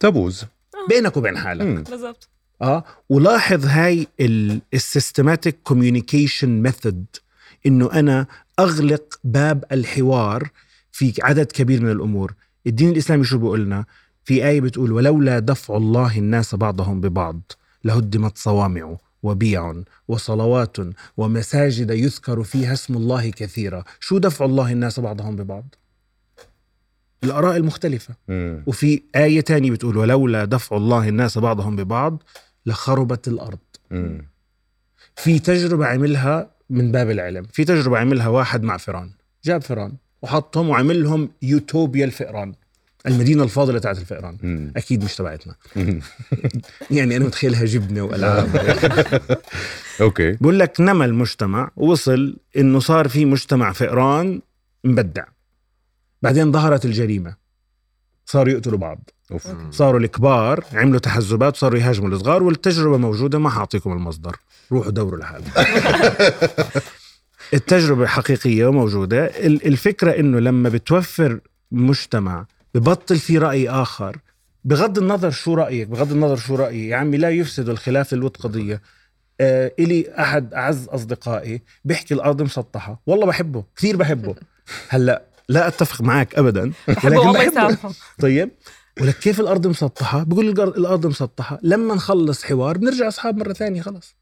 taboos. 0.00 0.44
بينك 0.88 1.16
وبين 1.16 1.38
حالك. 1.38 1.62
مم. 1.62 1.82
بالضبط. 1.82 2.28
آه. 2.62 2.84
ولاحظ 3.08 3.66
هاي 3.66 4.06
ال 4.74 4.82
systematic 4.82 5.58
communication 5.62 6.62
method 6.62 7.04
إنه 7.66 7.92
أنا 7.92 8.26
أغلق 8.58 9.20
باب 9.24 9.64
الحوار 9.72 10.50
في 10.92 11.12
عدد 11.22 11.46
كبير 11.52 11.82
من 11.82 11.90
الأمور. 11.90 12.34
الدين 12.66 12.88
الإسلامي 12.90 13.24
شو 13.24 13.38
بيقولنا 13.38 13.84
في 14.24 14.46
آية 14.48 14.60
بتقول 14.60 14.92
ولولا 14.92 15.38
دفع 15.38 15.76
الله 15.76 16.18
الناس 16.18 16.54
بعضهم 16.54 17.00
ببعض 17.00 17.52
لهدمت 17.84 18.38
صوامع 18.38 18.96
وبيع 19.22 19.82
وصلوات 20.08 20.76
ومساجد 21.16 21.90
يذكر 21.90 22.42
فيها 22.42 22.72
اسم 22.72 22.96
الله 22.96 23.30
كثيرا. 23.30 23.84
شو 24.00 24.18
دفع 24.18 24.44
الله 24.44 24.72
الناس 24.72 25.00
بعضهم 25.00 25.36
ببعض؟ 25.36 25.74
الآراء 27.24 27.56
المختلفة. 27.56 28.14
مم. 28.28 28.62
وفي 28.66 29.02
آية 29.16 29.40
تانية 29.40 29.70
بتقول 29.70 29.96
ولولا 29.96 30.44
دفع 30.44 30.76
الله 30.76 31.08
الناس 31.08 31.38
بعضهم 31.38 31.76
ببعض 31.76 32.22
لخربت 32.66 33.28
الأرض. 33.28 33.58
مم. 33.90 34.26
في 35.16 35.38
تجربة 35.38 35.86
عملها 35.86 36.50
من 36.70 36.92
باب 36.92 37.10
العلم. 37.10 37.44
في 37.52 37.64
تجربة 37.64 37.98
عملها 37.98 38.28
واحد 38.28 38.62
مع 38.62 38.76
فئران 38.76 39.10
جاب 39.44 39.62
فئران 39.62 39.92
وحطهم 40.22 40.68
وعمل 40.68 41.02
لهم 41.02 41.30
يوتوبيا 41.42 42.04
الفئران. 42.04 42.54
المدينة 43.06 43.42
الفاضلة 43.42 43.78
تاعت 43.78 43.98
الفئران. 43.98 44.38
مم. 44.42 44.72
أكيد 44.76 45.04
مش 45.04 45.16
تبعتنا. 45.16 45.54
يعني 46.90 47.16
أنا 47.16 47.24
متخيلها 47.24 47.64
جبنة 47.64 48.02
وألعاب 48.02 48.56
أوكي. 50.00 50.32
بقول 50.32 50.58
لك 50.58 50.80
نما 50.80 51.04
المجتمع 51.04 51.70
وصل 51.76 52.36
إنه 52.56 52.78
صار 52.80 53.08
في 53.08 53.24
مجتمع 53.24 53.72
فئران 53.72 54.42
مبدع. 54.84 55.24
بعدين 56.22 56.52
ظهرت 56.52 56.84
الجريمة. 56.84 57.36
صاروا 58.26 58.52
يقتلوا 58.52 58.78
بعض. 58.78 59.10
صاروا 59.70 60.00
الكبار 60.00 60.64
عملوا 60.72 60.98
تحزبات 61.00 61.56
صاروا 61.56 61.78
يهاجموا 61.78 62.08
الصغار 62.08 62.42
والتجربة 62.42 62.96
موجودة 62.96 63.38
ما 63.38 63.50
حأعطيكم 63.50 63.92
المصدر. 63.92 64.36
روحوا 64.72 64.90
دوروا 64.92 65.18
لحالكم 65.18 65.50
التجربة 67.54 68.06
حقيقية 68.06 68.66
وموجودة. 68.66 69.24
ال- 69.24 69.66
الفكرة 69.66 70.10
إنه 70.10 70.38
لما 70.38 70.68
بتوفر 70.68 71.40
مجتمع 71.72 72.46
ببطل 72.74 73.16
في 73.18 73.38
رأي 73.38 73.68
آخر 73.70 74.16
بغض 74.64 74.98
النظر 74.98 75.30
شو 75.30 75.54
رأيك 75.54 75.88
بغض 75.88 76.12
النظر 76.12 76.36
شو 76.36 76.54
رأيي 76.54 76.88
يا 76.88 76.96
عمي 76.96 77.16
لا 77.16 77.30
يفسد 77.30 77.68
الخلاف 77.68 78.14
للود 78.14 78.36
قضية. 78.36 78.82
آه 79.40 79.72
إلي 79.78 80.06
أحد 80.18 80.54
أعز 80.54 80.88
أصدقائي 80.88 81.62
بيحكي 81.84 82.14
الأرض 82.14 82.42
مسطحة. 82.42 83.00
والله 83.06 83.26
بحبه 83.26 83.64
كثير 83.76 83.96
بحبه. 83.96 84.34
هلأ 84.88 85.22
لا 85.48 85.68
أتفق 85.68 86.02
معك 86.02 86.34
أبدا 86.34 86.72
بحبه 86.88 87.18
والله 87.18 87.42
يسامحه. 87.42 87.90
طيب. 88.18 88.50
ولك 89.00 89.18
كيف 89.18 89.40
الأرض 89.40 89.66
مسطحة؟ 89.66 90.22
بقول 90.22 90.56
الأرض- 90.56 90.76
الأرض 90.78 91.06
مسطحة. 91.06 91.58
لما 91.62 91.94
نخلص 91.94 92.44
حوار 92.44 92.78
بنرجع 92.78 93.08
أصحاب 93.08 93.36
مرة 93.36 93.52
ثانية 93.52 93.82
خلص. 93.82 94.14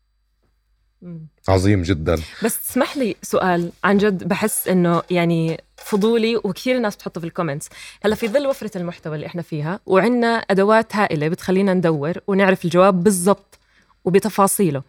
عظيم 1.48 1.82
جدا. 1.82 2.16
بس 2.44 2.68
تسمح 2.68 2.96
لي 2.96 3.16
سؤال 3.22 3.70
عن 3.84 3.98
جد 3.98 4.24
بحس 4.28 4.68
إنه 4.68 5.02
يعني 5.10 5.60
فضولي 5.76 6.36
وكثير 6.36 6.78
ناس 6.78 6.96
بتحطه 6.96 7.20
في 7.20 7.26
الكومنتس 7.26 7.68
هلأ 8.02 8.14
في 8.14 8.28
ظل 8.28 8.46
وفرة 8.46 8.78
المحتوى 8.78 9.14
اللي 9.14 9.26
إحنا 9.26 9.42
فيها 9.42 9.80
وعندنا 9.86 10.36
أدوات 10.36 10.96
هائلة 10.96 11.28
بتخلينا 11.28 11.74
ندور 11.74 12.12
ونعرف 12.26 12.64
الجواب 12.64 13.04
بالضبط 13.04 13.58
وبتفاصيله 14.04 14.82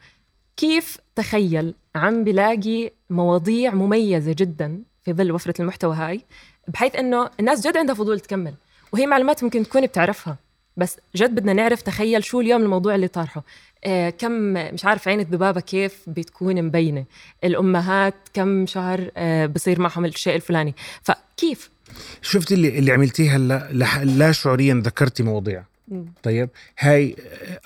كيف 0.57 0.97
تخيل 1.15 1.73
عم 1.95 2.23
بلاقي 2.23 2.91
مواضيع 3.09 3.73
مميزة 3.73 4.35
جدا 4.37 4.79
في 5.05 5.13
ظل 5.13 5.31
وفرة 5.31 5.53
المحتوى 5.61 5.95
هاي؟ 5.95 6.21
بحيث 6.67 6.95
إنه 6.95 7.29
الناس 7.39 7.67
جد 7.67 7.77
عندها 7.77 7.95
فضول 7.95 8.19
تكمل. 8.19 8.53
وهي 8.91 9.05
معلومات 9.05 9.43
ممكن 9.43 9.63
تكون 9.63 9.85
بتعرفها 9.85 10.37
بس 10.77 10.97
جد 11.15 11.35
بدنا 11.35 11.53
نعرف 11.53 11.81
تخيل 11.81 12.23
شو 12.23 12.41
اليوم 12.41 12.63
الموضوع 12.63 12.95
اللي 12.95 13.07
طارحه. 13.07 13.43
آه 13.83 14.09
كم 14.09 14.31
مش 14.53 14.85
عارف 14.85 15.07
عين 15.07 15.19
الذبابة 15.19 15.61
كيف 15.61 16.03
بتكون 16.07 16.61
مبينة. 16.61 17.05
الأمهات 17.43 18.15
كم 18.33 18.65
شهر 18.65 19.11
آه 19.17 19.45
بصير 19.45 19.79
معهم 19.79 20.05
الشيء 20.05 20.35
الفلاني. 20.35 20.75
فكيف؟ 21.03 21.69
شفت 22.21 22.51
اللي 22.51 22.79
اللي 22.79 22.91
عملتيه 22.91 23.35
هلا؟ 23.35 23.69
لا 24.03 24.31
شعوريا 24.31 24.81
ذكرتي 24.85 25.23
مواضيع. 25.23 25.63
طيب 26.23 26.49
هاي 26.79 27.15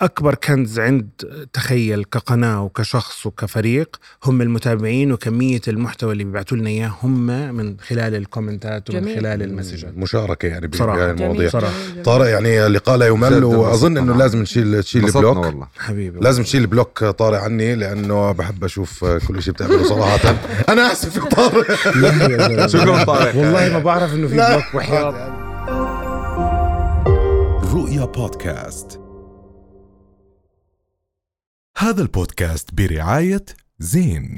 أكبر 0.02 0.36
كنز 0.36 0.80
عند 0.80 1.10
تخيل 1.54 2.04
كقناة 2.04 2.64
وكشخص 2.64 3.26
وكفريق 3.26 4.00
هم 4.24 4.42
المتابعين 4.42 5.12
وكمية 5.12 5.62
المحتوى 5.68 6.12
اللي 6.14 6.24
بيبعتوا 6.24 6.58
لنا 6.58 6.70
إياه 6.70 6.94
هم 7.04 7.26
من 7.56 7.76
خلال 7.80 8.16
الكومنتات 8.16 8.90
ومن 8.90 9.02
جميل. 9.02 9.16
خلال 9.20 9.42
المسجات 9.44 9.98
مشاركة 9.98 10.48
يعني 10.48 10.68
بصراحة. 10.68 10.98
بهاي 10.98 11.12
المواضيع 11.12 11.50
صراحة. 11.50 11.74
طارق 12.04 12.26
يعني 12.30 12.66
اللقاء 12.66 12.98
لا 12.98 13.08
يمل 13.08 13.44
وأظن 13.44 13.98
إنه. 13.98 14.18
لازم 14.18 14.42
نشيل 14.42 14.84
تشيل 14.84 15.06
ال 15.06 15.11
block 15.11 15.38
والله 15.38 15.68
حبيبي 15.78 16.20
لازم 16.20 16.44
تشيل 16.44 16.68
block 16.68 17.04
طارق 17.06 17.40
عني 17.40 17.76
لأنه 17.76 18.32
بحب 18.32 18.64
أشوف 18.64 19.06
كل 19.06 19.44
شيء 19.44 19.54
بتعمله 19.54 19.84
صراحة 19.84 20.36
أنا 20.70 20.92
آسف 20.92 21.16
يا 21.16 21.22
طارق. 21.22 22.68
شكرا 22.68 23.04
طارق 23.04 23.36
والله 23.36 23.74
ما 23.74 23.80
بعرف 23.80 24.14
إنه 24.14 24.28
في. 24.28 24.36
block 24.36 24.64
وحياة 24.76 25.43
بودكاست. 28.06 29.00
هذا 31.78 32.02
البودكاست 32.02 32.74
برعاية 32.74 33.46
زين. 33.80 34.38